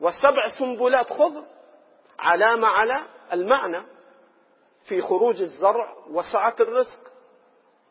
وسبع 0.00 0.48
سنبلات 0.58 1.12
خضر 1.12 1.44
علامة 2.18 2.66
على 2.68 3.06
المعنى 3.32 3.95
في 4.88 5.02
خروج 5.02 5.42
الزرع 5.42 5.94
وسعة 6.10 6.54
الرزق. 6.60 7.00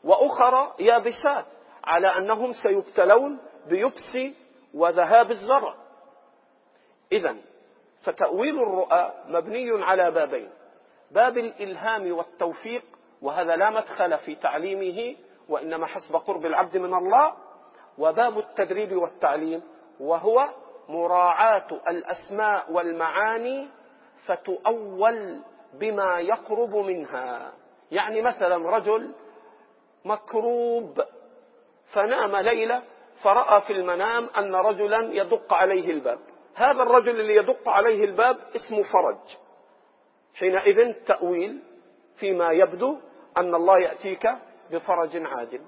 وأخرى 0.04 0.74
يابسات 0.80 1.46
على 1.84 2.08
أنهم 2.08 2.54
سيبتلون 2.54 3.40
بيبس 3.68 4.18
وذهاب 4.74 5.32
الزرع. 5.32 5.76
إذا 7.12 7.36
فتأويل 8.04 8.60
الرؤى 8.60 9.14
مبني 9.28 9.84
على 9.84 10.12
بابين 10.12 10.50
باب 11.12 11.38
الإلهام 11.38 12.12
والتوفيق 12.12 12.84
وهذا 13.22 13.56
لا 13.56 13.70
مدخل 13.70 14.18
في 14.18 14.36
تعليمه 14.36 15.16
وإنما 15.50 15.88
حسب 15.88 16.16
قرب 16.16 16.46
العبد 16.46 16.78
من 16.78 16.94
الله. 16.94 17.34
وباب 17.98 18.40
التدريب 18.40 18.96
والتعليم 18.96 19.62
وهو 20.00 20.50
مراعاة 20.90 21.68
الأسماء 21.90 22.72
والمعاني 22.72 23.68
فتؤول 24.26 25.42
بما 25.80 26.20
يقرب 26.20 26.76
منها. 26.76 27.54
يعني 27.92 28.22
مثلا 28.22 28.70
رجل 28.70 29.14
مكروب 30.06 31.02
فنام 31.94 32.36
ليلة 32.36 32.84
فرأى 33.24 33.62
في 33.62 33.74
المنام 33.74 34.30
أن 34.38 34.56
رجلا 34.56 35.14
يدق 35.14 35.54
عليه 35.54 35.92
الباب. 35.92 36.20
هذا 36.56 36.84
الرجل 36.84 37.20
اللي 37.20 37.36
يدق 37.36 37.70
عليه 37.70 38.04
الباب 38.06 38.38
اسمه 38.56 38.84
فرج. 38.84 39.38
حينئذ 40.36 40.94
تأويل 40.94 41.64
فيما 42.16 42.52
يبدو 42.52 42.98
أن 43.38 43.56
الله 43.56 43.80
يأتيك 43.80 44.30
بفرج 44.72 45.18
عادل. 45.26 45.62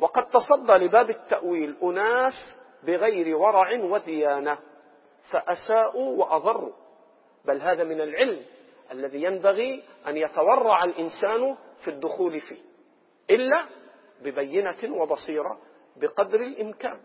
وقد 0.00 0.28
تصدى 0.28 0.72
لباب 0.72 1.10
التأويل 1.10 1.76
أناس 1.82 2.32
بغير 2.82 3.36
ورع 3.36 3.84
وديانة 3.84 4.58
فأساءوا 5.30 6.16
وأضروا. 6.18 6.72
بل 7.44 7.60
هذا 7.60 7.84
من 7.84 8.00
العلم 8.00 8.42
الذي 8.92 9.22
ينبغي 9.22 9.82
أن 10.06 10.16
يتورع 10.16 10.84
الإنسان 10.84 11.56
في 11.84 11.88
الدخول 11.90 12.40
فيه 12.40 12.62
إلا 13.30 13.66
ببينة 14.22 14.96
وبصيرة 14.96 15.58
بقدر 15.96 16.40
الإمكان. 16.40 17.00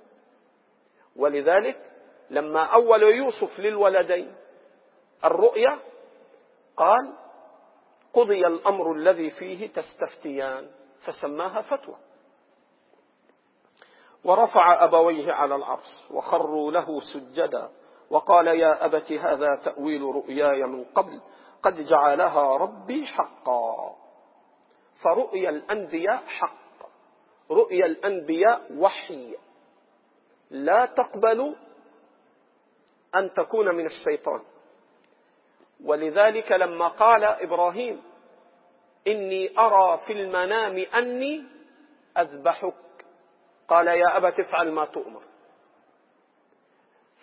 ولذلك 1.16 1.92
لما 2.30 2.64
أول 2.64 3.04
يوسف 3.04 3.60
للولدين 3.60 4.36
الرؤيا 5.26 5.80
قال 6.78 7.14
قضي 8.14 8.48
الأمر 8.48 8.92
الذي 8.94 9.30
فيه 9.30 9.68
تستفتيان 9.68 10.70
فسماها 11.06 11.62
فتوى. 11.62 11.98
ورفع 14.24 14.84
أبويه 14.84 15.34
على 15.34 15.56
العرش 15.56 15.96
وخروا 16.12 16.72
له 16.72 17.00
سجدا 17.14 17.70
وقال 18.10 18.48
يا 18.48 18.86
أبت 18.86 19.12
هذا 19.12 19.56
تأويل 19.56 20.02
رؤياي 20.02 20.64
من 20.64 20.84
قبل 20.84 21.22
قد 21.64 21.82
جعلها 21.82 22.58
ربي 22.58 23.06
حقا. 23.06 23.96
فرؤيا 25.04 25.50
الأنبياء 25.50 26.24
حق. 26.28 26.58
رؤيا 27.52 27.86
الأنبياء 27.86 28.74
وحي. 28.74 29.36
لا 30.50 30.86
تقبل 30.86 31.56
أن 33.16 33.34
تكون 33.34 33.76
من 33.76 33.86
الشيطان. 33.86 34.42
ولذلك 35.84 36.52
لما 36.52 36.88
قال 36.88 37.24
إبراهيم 37.24 38.02
إني 39.08 39.60
أرى 39.60 39.98
في 40.06 40.14
المنام 40.14 40.78
أني 40.78 41.44
أذبحك. 42.18 42.74
قال 43.68 43.88
يا 43.88 44.18
أبت 44.18 44.40
افعل 44.40 44.72
ما 44.72 44.86
تؤمر. 44.86 45.24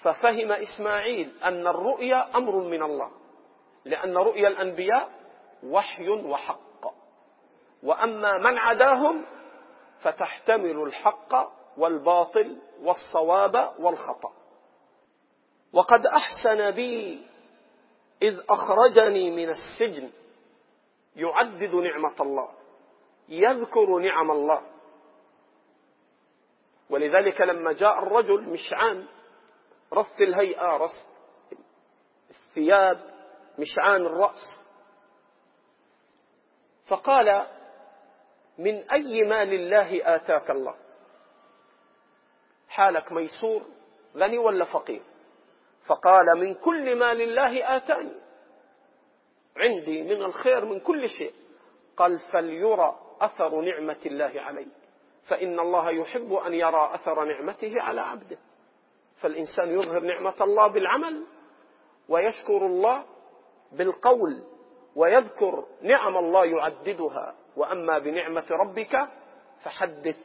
ففهم 0.03 0.53
إسماعيل 0.53 1.32
أن 1.45 1.66
الرؤيا 1.66 2.37
أمر 2.37 2.57
من 2.57 2.82
الله. 2.82 3.24
لأن 3.85 4.16
رؤيا 4.16 4.49
الأنبياء 4.49 5.11
وحي 5.62 6.09
وحق. 6.09 6.61
وأما 7.82 8.39
من 8.39 8.59
عداهم 8.59 9.26
فتحتمل 10.01 10.82
الحق 10.82 11.35
والباطل 11.78 12.59
والصواب 12.82 13.74
والخطأ. 13.78 14.32
وقد 15.72 16.07
أحسن 16.07 16.70
بي 16.70 17.26
إذ 18.22 18.41
أخرجني 18.49 19.30
من 19.30 19.49
السجن 19.49 20.11
يعدد 21.16 21.74
نعمة 21.74 22.14
الله 22.20 22.49
يذكر 23.28 23.99
نعم 23.99 24.30
الله. 24.30 24.62
ولذلك 26.91 27.41
لما 27.41 27.72
جاء 27.72 27.99
الرجل 27.99 28.43
مشعان 28.43 29.07
رص 29.93 30.20
الهيئة 30.20 30.76
رص 30.76 31.07
الثياب 32.30 33.13
مشعان 33.59 34.07
الرأس. 34.07 34.64
فقال 36.86 37.46
من 38.59 38.90
أي 38.92 39.24
مال 39.24 39.52
الله 39.55 40.16
آتاك 40.16 40.50
الله؟ 40.50 40.74
حالك 42.68 43.12
ميسور 43.12 43.66
غني 44.16 44.38
ولا 44.38 44.64
فقير؟ 44.64 45.02
فقال 45.86 46.26
من 46.38 46.55
كل 46.55 46.98
مال 46.98 47.20
الله 47.22 47.76
آتاني 47.76 48.12
عندي 49.57 50.02
من 50.02 50.22
الخير 50.22 50.64
من 50.64 50.80
كل 50.80 51.09
شيء. 51.09 51.34
قال 51.96 52.18
فليرى 52.32 53.00
أثر 53.20 53.61
نعمة 53.61 54.00
الله 54.07 54.40
علي 54.40 54.66
فإن 55.28 55.61
الله 55.61 55.90
يحب 55.90 56.32
أن 56.32 56.55
يرى 56.55 56.90
أثر 56.94 57.24
نعمته 57.24 57.82
على 57.82 58.00
عبده. 58.00 58.38
فالإنسان 59.20 59.68
يظهر 59.68 60.00
نعمة 60.00 60.34
الله 60.40 60.66
بالعمل 60.68 61.26
ويشكر 62.09 62.66
الله 62.66 63.05
بالقول 63.72 64.44
ويذكر 64.96 65.66
نعم 65.82 66.16
الله 66.16 66.44
يعددها 66.44 67.34
وأما 67.56 67.98
بنعمة 67.98 68.46
ربك 68.50 69.08
فحدث. 69.62 70.16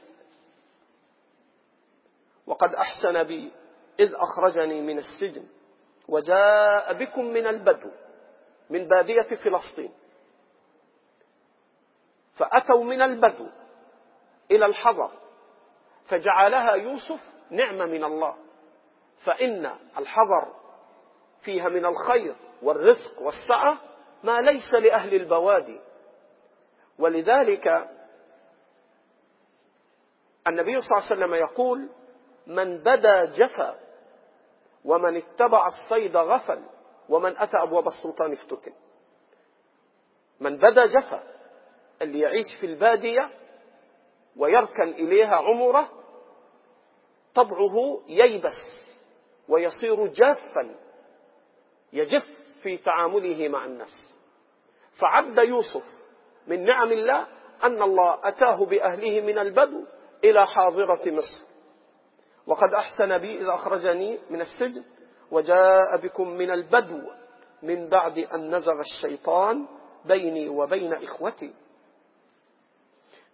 وقد 2.48 2.76
أحسن 2.76 3.24
بي 3.24 3.52
إذ 4.00 4.14
أخرجني 4.16 4.82
من 4.82 4.98
السجن 4.98 5.46
وجاء 6.08 6.94
بكم 6.94 7.26
من 7.26 7.48
البدو 7.48 7.92
من 8.70 8.88
بادية 8.88 9.36
فلسطين 9.36 9.92
فأتوا 12.34 12.84
من 12.84 13.02
البدو 13.02 13.48
إلى 14.52 14.66
الحضر 14.66 15.12
فجعلها 16.06 16.72
يوسف 16.76 17.20
نعمة 17.50 17.86
من 17.86 18.04
الله 18.04 18.36
فإن 19.26 19.66
الحضر 19.98 20.59
فيها 21.42 21.70
من 21.70 21.86
الخير 21.86 22.36
والرزق 22.62 23.22
والسعة 23.22 23.78
ما 24.24 24.42
ليس 24.42 24.74
لأهل 24.74 25.14
البوادي. 25.14 25.80
ولذلك 27.00 27.68
النبي 30.48 30.82
صلى 30.82 30.98
الله 30.98 31.06
عليه 31.06 31.16
وسلم 31.16 31.34
يقول 31.34 31.90
من 32.48 32.78
بدا 32.78 33.26
جفا 33.26 33.80
ومن 34.86 35.16
اتبع 35.18 35.68
الصيد 35.68 36.18
غفل 36.18 36.64
ومن 37.10 37.38
أتى 37.38 37.58
أبواب 37.58 37.88
السلطان 37.88 38.34
افتتن. 38.34 38.74
من 40.40 40.58
بدا 40.58 40.86
جفا 40.86 41.24
اللي 42.02 42.20
يعيش 42.20 42.46
في 42.60 42.66
البادية 42.66 43.30
ويركن 44.38 44.90
إليها 44.90 45.36
عمره 45.36 45.90
طبعه 47.36 48.02
ييبس 48.08 48.90
ويصير 49.50 50.08
جافا. 50.08 50.76
يجف 51.94 52.28
في 52.64 52.78
تعامله 52.78 53.48
مع 53.48 53.66
الناس. 53.66 54.18
فعد 55.00 55.38
يوسف 55.38 55.84
من 56.48 56.66
نعم 56.66 56.92
الله 56.92 57.28
أن 57.64 57.82
الله 57.82 58.20
أتاه 58.24 58.66
بأهله 58.66 59.22
من 59.22 59.38
البدو 59.38 59.86
إلى 60.24 60.48
حاضرة 60.48 61.02
مصر. 61.06 61.42
وقد 62.48 62.74
أحسن 62.74 63.18
بي 63.18 63.42
إذا 63.42 63.54
أخرجني 63.54 64.20
من 64.30 64.42
السجن 64.42 64.84
وجاء 65.32 65.98
بكم 66.04 66.28
من 66.30 66.52
البدو 66.52 67.02
من 67.64 67.90
بعد 67.90 68.18
أن 68.20 68.56
نزغ 68.56 68.80
الشيطان 68.80 69.68
بيني 70.06 70.50
وبين 70.50 70.94
إخوتي. 70.94 71.54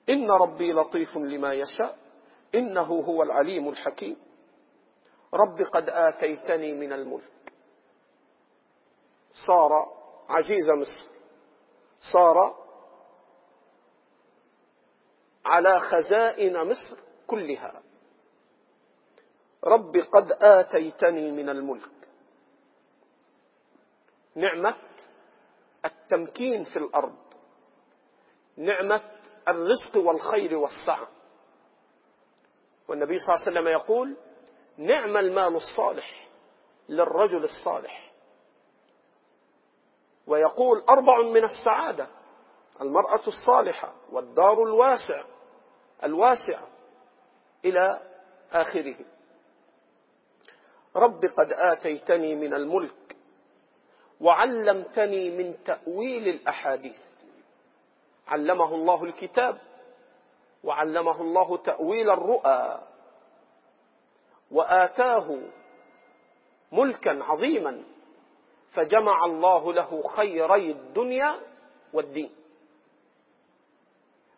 إن 0.09 0.31
ربي 0.31 0.73
لطيف 0.73 1.17
لما 1.17 1.53
يشاء 1.53 1.97
إنه 2.55 2.81
هو 2.81 3.23
العليم 3.23 3.69
الحكيم. 3.69 4.17
رب 5.33 5.61
قد 5.61 5.89
آتيتني 5.89 6.73
من 6.73 6.93
الملك. 6.93 7.34
صار 9.47 9.71
عزيز 10.29 10.69
مصر. 10.69 11.11
صار 12.13 12.65
على 15.45 15.79
خزائن 15.79 16.57
مصر 16.57 16.97
كلها. 17.27 17.81
رب 19.63 19.97
قد 19.97 20.31
آتيتني 20.41 21.31
من 21.31 21.49
الملك. 21.49 22.09
نعمة 24.35 24.75
التمكين 25.85 26.63
في 26.63 26.79
الأرض. 26.79 27.15
نعمة 28.57 29.01
الرزق 29.47 29.97
والخير 29.97 30.55
والسعة. 30.55 31.07
والنبي 32.87 33.19
صلى 33.19 33.35
الله 33.35 33.45
عليه 33.47 33.51
وسلم 33.51 33.67
يقول 33.67 34.17
نعم 34.77 35.17
المال 35.17 35.55
الصالح 35.55 36.27
للرجل 36.89 37.43
الصالح. 37.43 38.14
ويقول 40.35 40.83
أربع 40.89 41.21
من 41.21 41.43
السعادة 41.43 42.07
المرأة 42.81 43.21
الصالحة 43.27 43.93
والدار 44.11 44.63
الواسع 44.63 45.23
الواسعة 46.03 46.67
إلى 47.65 47.99
آخره. 48.51 48.95
رب 50.95 51.25
قد 51.25 51.53
آتيتني 51.53 52.35
من 52.35 52.53
الملك 52.53 53.15
وعلمتني 54.21 55.29
من 55.37 55.63
تأويل 55.63 56.27
الأحاديث. 56.27 56.99
علمه 58.27 58.75
الله 58.75 59.03
الكتاب 59.03 59.57
وعلمه 60.63 61.21
الله 61.21 61.57
تأويل 61.57 62.09
الرؤى 62.09 62.81
وآتاه 64.51 65.37
ملكا 66.71 67.23
عظيما. 67.23 67.83
فجمع 68.75 69.25
الله 69.25 69.73
له 69.73 70.07
خيري 70.07 70.71
الدنيا 70.71 71.39
والدين. 71.93 72.31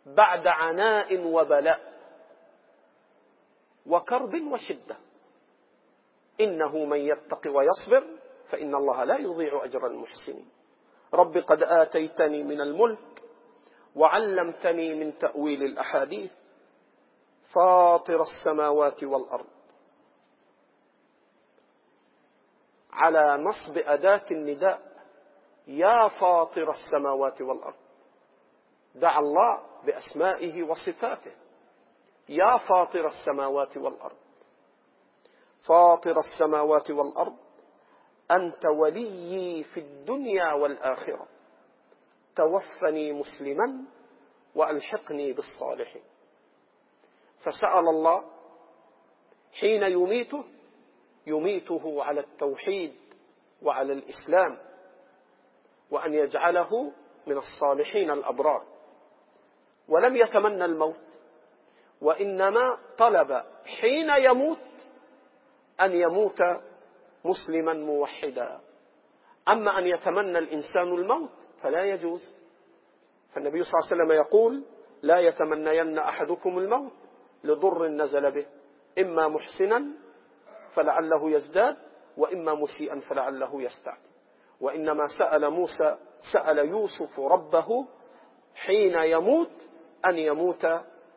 بعد 0.06 0.48
عناء 0.48 1.26
وبلاء 1.26 1.94
وكرب 3.86 4.34
وشدة. 4.52 4.98
إنه 6.42 6.86
من 6.86 7.00
يتق 7.00 7.42
ويصبر 7.48 8.04
فإن 8.50 8.76
الله 8.76 9.04
لا 9.04 9.18
يضيع 9.18 9.64
أجر 9.64 9.88
المحسنين. 9.88 10.50
رب 11.14 11.38
قد 11.38 11.64
آتيتني 11.64 12.44
من 12.44 12.62
الملك 12.62 13.24
وعلمتني 13.96 14.94
من 14.94 15.18
تأويل 15.18 15.64
الأحاديث. 15.64 16.32
فاطر 17.54 18.22
السماوات 18.22 19.04
والأرض. 19.04 19.57
على 22.98 23.44
نصب 23.44 23.78
أداة 23.78 24.26
النداء 24.32 24.82
يا 25.68 26.08
فاطر 26.08 26.72
السماوات 26.72 27.42
والأرض. 27.42 27.76
دعا 28.96 29.20
الله 29.20 29.64
بأسمائه 29.86 30.64
وصفاته. 30.64 31.32
يا 32.30 32.58
فاطر 32.58 33.08
السماوات 33.08 33.78
والأرض. 33.78 34.18
فاطر 35.64 36.20
السماوات 36.20 36.92
والأرض 36.92 37.36
أنت 38.32 38.66
وليي 38.66 39.64
في 39.64 39.80
الدنيا 39.80 40.54
والآخرة. 40.54 41.28
توفني 42.36 43.14
مسلما 43.14 43.84
وألحقني 44.56 45.34
بالصالحين. 45.34 46.04
فسأل 47.40 47.88
الله 47.90 48.24
حين 49.60 49.84
يميته 49.84 50.44
يميته 51.28 52.04
على 52.04 52.20
التوحيد 52.20 52.94
وعلى 53.62 53.94
الإسلام 53.94 54.58
وأن 55.92 56.14
يجعله 56.14 56.92
من 57.28 57.38
الصالحين 57.38 58.12
الأبرار. 58.12 58.64
ولم 59.88 60.16
يتمنى 60.16 60.66
الموت 60.66 60.96
وإنما 62.02 62.78
طلب 62.98 63.44
حين 63.66 64.10
يموت 64.10 64.58
أن 65.82 65.92
يموت 65.92 66.40
مسلما 67.26 67.74
موحدا. 67.74 68.60
أما 69.50 69.80
أن 69.80 69.88
يتمنى 69.88 70.38
الإنسان 70.38 70.88
الموت 70.94 71.32
فلا 71.62 71.84
يجوز. 71.84 72.36
فالنبي 73.34 73.64
صلى 73.64 73.72
الله 73.74 73.86
عليه 73.92 73.96
وسلم 73.96 74.12
يقول 74.12 74.64
لا 75.02 75.20
يتمنين 75.20 75.98
أحدكم 75.98 76.58
الموت 76.58 76.92
لضر 77.44 77.88
نزل 77.88 78.32
به 78.32 78.46
إما 79.00 79.28
محسنا 79.28 79.86
فلعله 80.78 81.32
يزداد 81.32 81.78
وإما 82.18 82.54
مسيئا 82.54 83.00
فلعله 83.00 83.62
يستعد. 83.62 84.00
وإنما 84.62 85.08
سأل 85.18 85.50
موسى 85.50 85.98
سأل 86.34 86.58
يوسف 86.58 87.20
ربه 87.20 87.88
حين 88.56 88.96
يموت 88.96 89.68
أن 90.10 90.18
يموت 90.18 90.66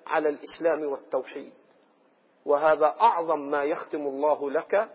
على 0.07 0.29
الإسلام 0.29 0.85
والتوحيد. 0.85 1.53
وهذا 2.45 2.87
أعظم 2.87 3.39
ما 3.51 3.65
يختم 3.65 4.07
الله 4.07 4.51
لك 4.51 4.91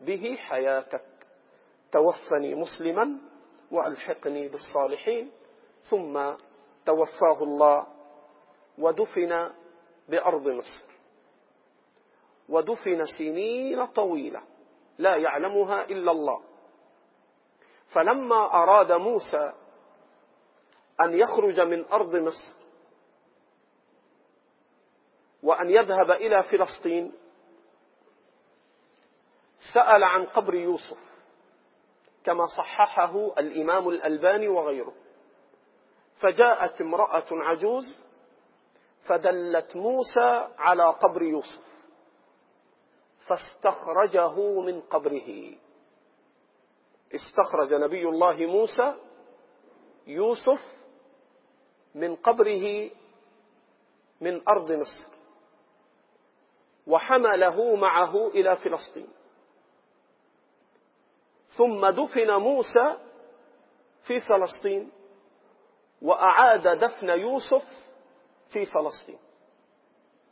به 0.00 0.36
حياتك. 0.36 1.04
توفني 1.92 2.54
مسلما 2.54 3.18
وألحقني 3.70 4.48
بالصالحين 4.48 5.30
ثم 5.90 6.32
توفاه 6.86 7.42
الله 7.42 7.86
ودفن 8.78 9.50
بأرض 10.08 10.48
مصر. 10.48 10.87
ودفن 12.48 13.04
سنين 13.18 13.86
طويلة 13.86 14.42
لا 14.98 15.16
يعلمها 15.16 15.84
إلا 15.84 16.10
الله. 16.10 16.42
فلما 17.94 18.62
أراد 18.62 18.92
موسى 18.92 19.52
أن 21.00 21.14
يخرج 21.14 21.60
من 21.60 21.84
أرض 21.84 22.16
مصر 22.16 22.54
وأن 25.42 25.70
يذهب 25.70 26.10
إلى 26.10 26.42
فلسطين 26.42 27.12
سأل 29.74 30.04
عن 30.04 30.26
قبر 30.26 30.54
يوسف 30.54 30.98
كما 32.24 32.46
صححه 32.46 33.26
الإمام 33.38 33.88
الألباني 33.88 34.48
وغيره. 34.48 34.92
فجاءت 36.20 36.80
امرأة 36.80 37.26
عجوز 37.30 37.84
فدلت 39.06 39.76
موسى 39.76 40.48
على 40.58 40.84
قبر 40.84 41.22
يوسف. 41.22 41.67
فاستخرجه 43.28 44.60
من 44.60 44.80
قبره. 44.80 45.54
استخرج 47.14 47.74
نبي 47.74 48.08
الله 48.08 48.36
موسى 48.36 48.94
يوسف 50.06 50.78
من 51.94 52.16
قبره 52.16 52.90
من 54.20 54.48
أرض 54.48 54.72
مصر 54.72 55.08
وحمله 56.86 57.74
معه 57.76 58.28
إلى 58.28 58.56
فلسطين. 58.56 59.08
ثم 61.48 61.86
دفن 61.86 62.30
موسى 62.30 62.96
في 64.02 64.20
فلسطين 64.20 64.92
وأعاد 66.02 66.68
دفن 66.68 67.08
يوسف 67.08 67.64
في 68.48 68.66
فلسطين. 68.66 69.18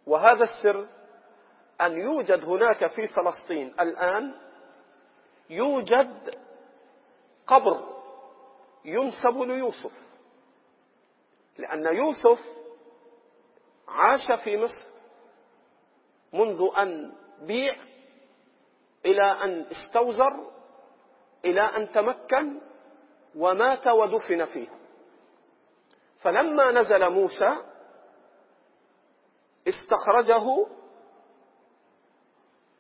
وهذا 0.07 0.45
السر 0.45 0.89
أن 1.81 1.99
يوجد 1.99 2.45
هناك 2.45 2.87
في 2.87 3.09
فلسطين 3.09 3.75
الآن 3.81 4.35
يوجد 5.51 6.35
قبر 7.47 7.97
ينسب 8.85 9.39
ليوسف 9.39 9.93
لأن 11.59 11.97
يوسف 11.97 12.41
عاش 13.89 14.33
في 14.33 14.57
مصر 14.57 14.87
منذ 16.33 16.69
أن 16.79 17.13
بيع 17.41 17.77
إلى 19.07 19.23
أن 19.23 19.67
استوزر 19.71 20.51
إلى 21.45 21.61
أن 21.61 21.93
تمكن 21.93 22.61
ومات 23.37 23.87
ودفن 23.87 24.45
فيه. 24.45 24.69
فلما 26.21 26.71
نزل 26.73 27.11
موسى 27.11 27.57
استخرجه 29.69 30.67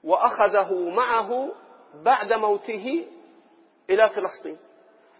وأخذه 0.06 0.88
معه 0.90 1.52
بعد 1.94 2.32
موته 2.32 3.06
إلى 3.90 4.08
فلسطين. 4.08 4.58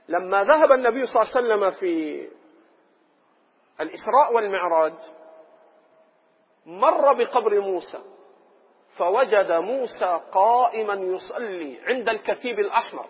لما 0.08 0.44
ذهب 0.44 0.72
النبي 0.72 1.06
صلى 1.06 1.22
الله 1.22 1.36
عليه 1.36 1.46
وسلم 1.46 1.70
في 1.70 2.28
الإسراء 3.80 4.34
والمعراج 4.34 4.94
مر 6.66 7.12
بقبر 7.14 7.60
موسى 7.60 7.98
فوجد 8.96 9.52
موسى 9.52 10.20
قائما 10.32 10.94
يصلي 10.94 11.80
عند 11.86 12.08
الكثيب 12.08 12.58
الأحمر 12.58 13.06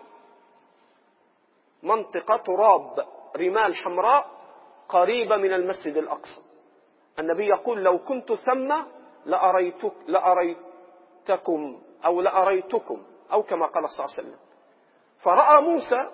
منطقة 1.83 2.37
تراب 2.37 3.05
رمال 3.37 3.75
حمراء 3.75 4.27
قريبة 4.89 5.37
من 5.37 5.53
المسجد 5.53 5.97
الأقصى. 5.97 6.41
النبي 7.19 7.47
يقول 7.47 7.83
لو 7.83 7.99
كنت 7.99 8.33
ثم 8.33 8.75
لأريتك 9.25 9.93
لأريتكم 11.29 11.81
أو 12.05 12.21
لأريتكم 12.21 13.03
أو 13.31 13.43
كما 13.43 13.65
قال 13.67 13.89
صلى 13.89 14.05
الله 14.05 14.13
عليه 14.17 14.27
وسلم. 14.27 14.39
فرأى 15.23 15.61
موسى 15.61 16.09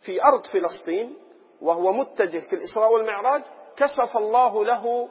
في 0.00 0.24
أرض 0.24 0.46
فلسطين 0.46 1.16
وهو 1.60 1.92
متجه 1.92 2.38
في 2.38 2.52
الإسراء 2.56 2.92
والمعراج 2.92 3.42
كشف 3.76 4.16
الله 4.16 4.64
له 4.64 5.08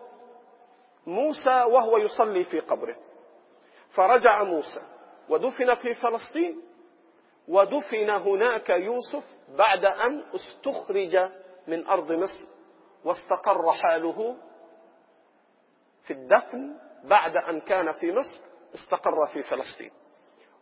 موسى 1.07 1.63
وهو 1.63 1.97
يصلي 1.97 2.43
في 2.43 2.59
قبره. 2.59 2.95
فرجع 3.89 4.43
موسى 4.43 4.81
ودفن 5.29 5.75
في 5.75 5.93
فلسطين 5.93 6.61
ودفن 7.47 8.09
هناك 8.09 8.69
يوسف 8.69 9.23
بعد 9.57 9.85
أن 9.85 10.23
استخرج 10.35 11.17
من 11.67 11.87
أرض 11.87 12.11
مصر 12.11 12.45
واستقر 13.05 13.71
حاله 13.71 14.35
في 16.03 16.13
الدفن 16.13 16.77
بعد 17.03 17.37
أن 17.37 17.61
كان 17.61 17.91
في 17.91 18.11
مصر. 18.11 18.54
استقر 18.75 19.25
في 19.33 19.41
فلسطين. 19.41 19.91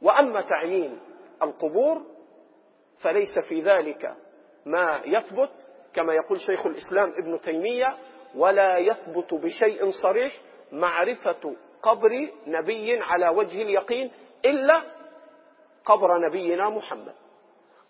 وأما 0.02 0.42
تعيين 0.42 1.00
القبور 1.42 2.02
فليس 3.02 3.40
في 3.40 3.62
ذلك 3.62 4.16
ما 4.66 5.02
يثبت 5.06 5.52
كما 5.94 6.14
يقول 6.14 6.40
شيخ 6.40 6.66
الإسلام 6.66 7.14
ابن 7.18 7.40
تيمية 7.40 7.98
ولا 8.36 8.78
يثبت 8.78 9.34
بشيء 9.34 9.92
صريح 9.92 10.34
معرفة 10.72 11.56
قبر 11.82 12.32
نبي 12.48 13.00
على 13.02 13.30
وجه 13.30 13.62
اليقين 13.62 14.12
إلا 14.46 14.82
قبر 15.86 16.18
نبينا 16.28 16.70
محمد. 16.70 17.16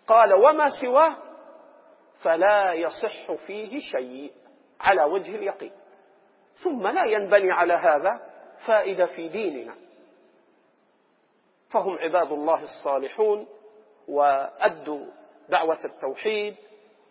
قال 0.06 0.34
وما 0.34 0.70
سواه 0.80 1.16
فلا 2.22 2.72
يصح 2.72 3.32
فيه 3.32 3.78
شيء 3.78 4.32
على 4.80 5.04
وجه 5.04 5.36
اليقين. 5.36 5.72
ثم 6.64 6.86
لا 6.86 7.04
ينبني 7.04 7.52
على 7.52 7.72
هذا 7.72 8.20
فائدة 8.66 9.06
في 9.06 9.28
ديننا. 9.28 9.74
فهم 11.74 11.98
عباد 11.98 12.32
الله 12.32 12.62
الصالحون 12.62 13.46
وأدوا 14.08 15.06
دعوة 15.48 15.78
التوحيد 15.84 16.56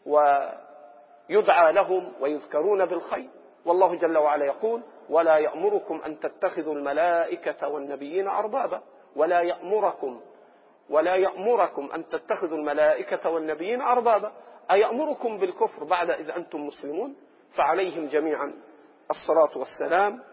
ويدعى 0.06 1.74
لهم 1.74 2.14
ويذكرون 2.22 2.86
بالخير. 2.86 3.30
والله 3.66 3.96
جل 3.96 4.18
وعلا 4.18 4.46
يقول 4.46 4.82
ولا 5.10 5.38
يأمركم 5.38 6.02
أن 6.06 6.20
تتخذوا 6.20 6.76
الملائكة 6.76 7.70
والنبيين 7.70 8.28
أربابا 8.28 8.82
ولا 9.16 9.42
يأمركم 9.42 10.22
ولا 10.90 11.16
يأمركم 11.16 11.90
أن 11.96 12.10
تتخذوا 12.10 12.58
الملائكة 12.58 13.30
والنبيين 13.30 13.82
أربابا. 13.82 14.32
أيأمركم 14.72 15.38
بالكفر 15.38 15.84
بعد 15.84 16.10
إذ 16.10 16.30
أنتم 16.30 16.66
مسلمون؟ 16.68 17.16
فعليهم 17.58 18.08
جميعا 18.08 18.54
الصلاة 19.12 19.58
والسلام 19.58 20.24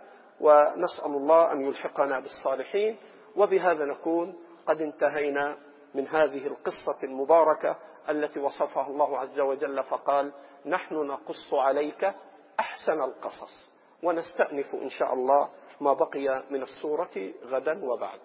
ونسأل 0.41 1.07
الله 1.07 1.53
أن 1.53 1.61
يلحقنا 1.61 2.21
بالصالحين. 2.21 2.97
وبهذا 3.37 3.85
نكون 3.85 4.35
قد 4.67 4.81
انتهينا 4.81 5.57
من 5.95 6.09
هذه 6.09 6.47
القصة 6.47 6.99
المباركة 7.03 7.77
التي 8.09 8.41
وصفها 8.41 8.87
الله 8.87 9.19
عز 9.19 9.41
وجل 9.41 9.85
فقال 9.85 10.33
نحن 10.67 10.95
نقص 10.95 11.55
عليك 11.55 12.15
أحسن 12.61 13.03
القصص 13.03 13.71
ونستأنف 14.03 14.75
إن 14.75 14.89
شاء 14.89 15.15
الله 15.15 15.51
ما 15.81 15.93
بقي 15.93 16.45
من 16.51 16.63
السورة 16.63 17.31
غدا 17.45 17.85
وبعد. 17.85 18.21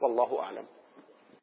والله 0.00 0.40
أعلم. 0.40 0.66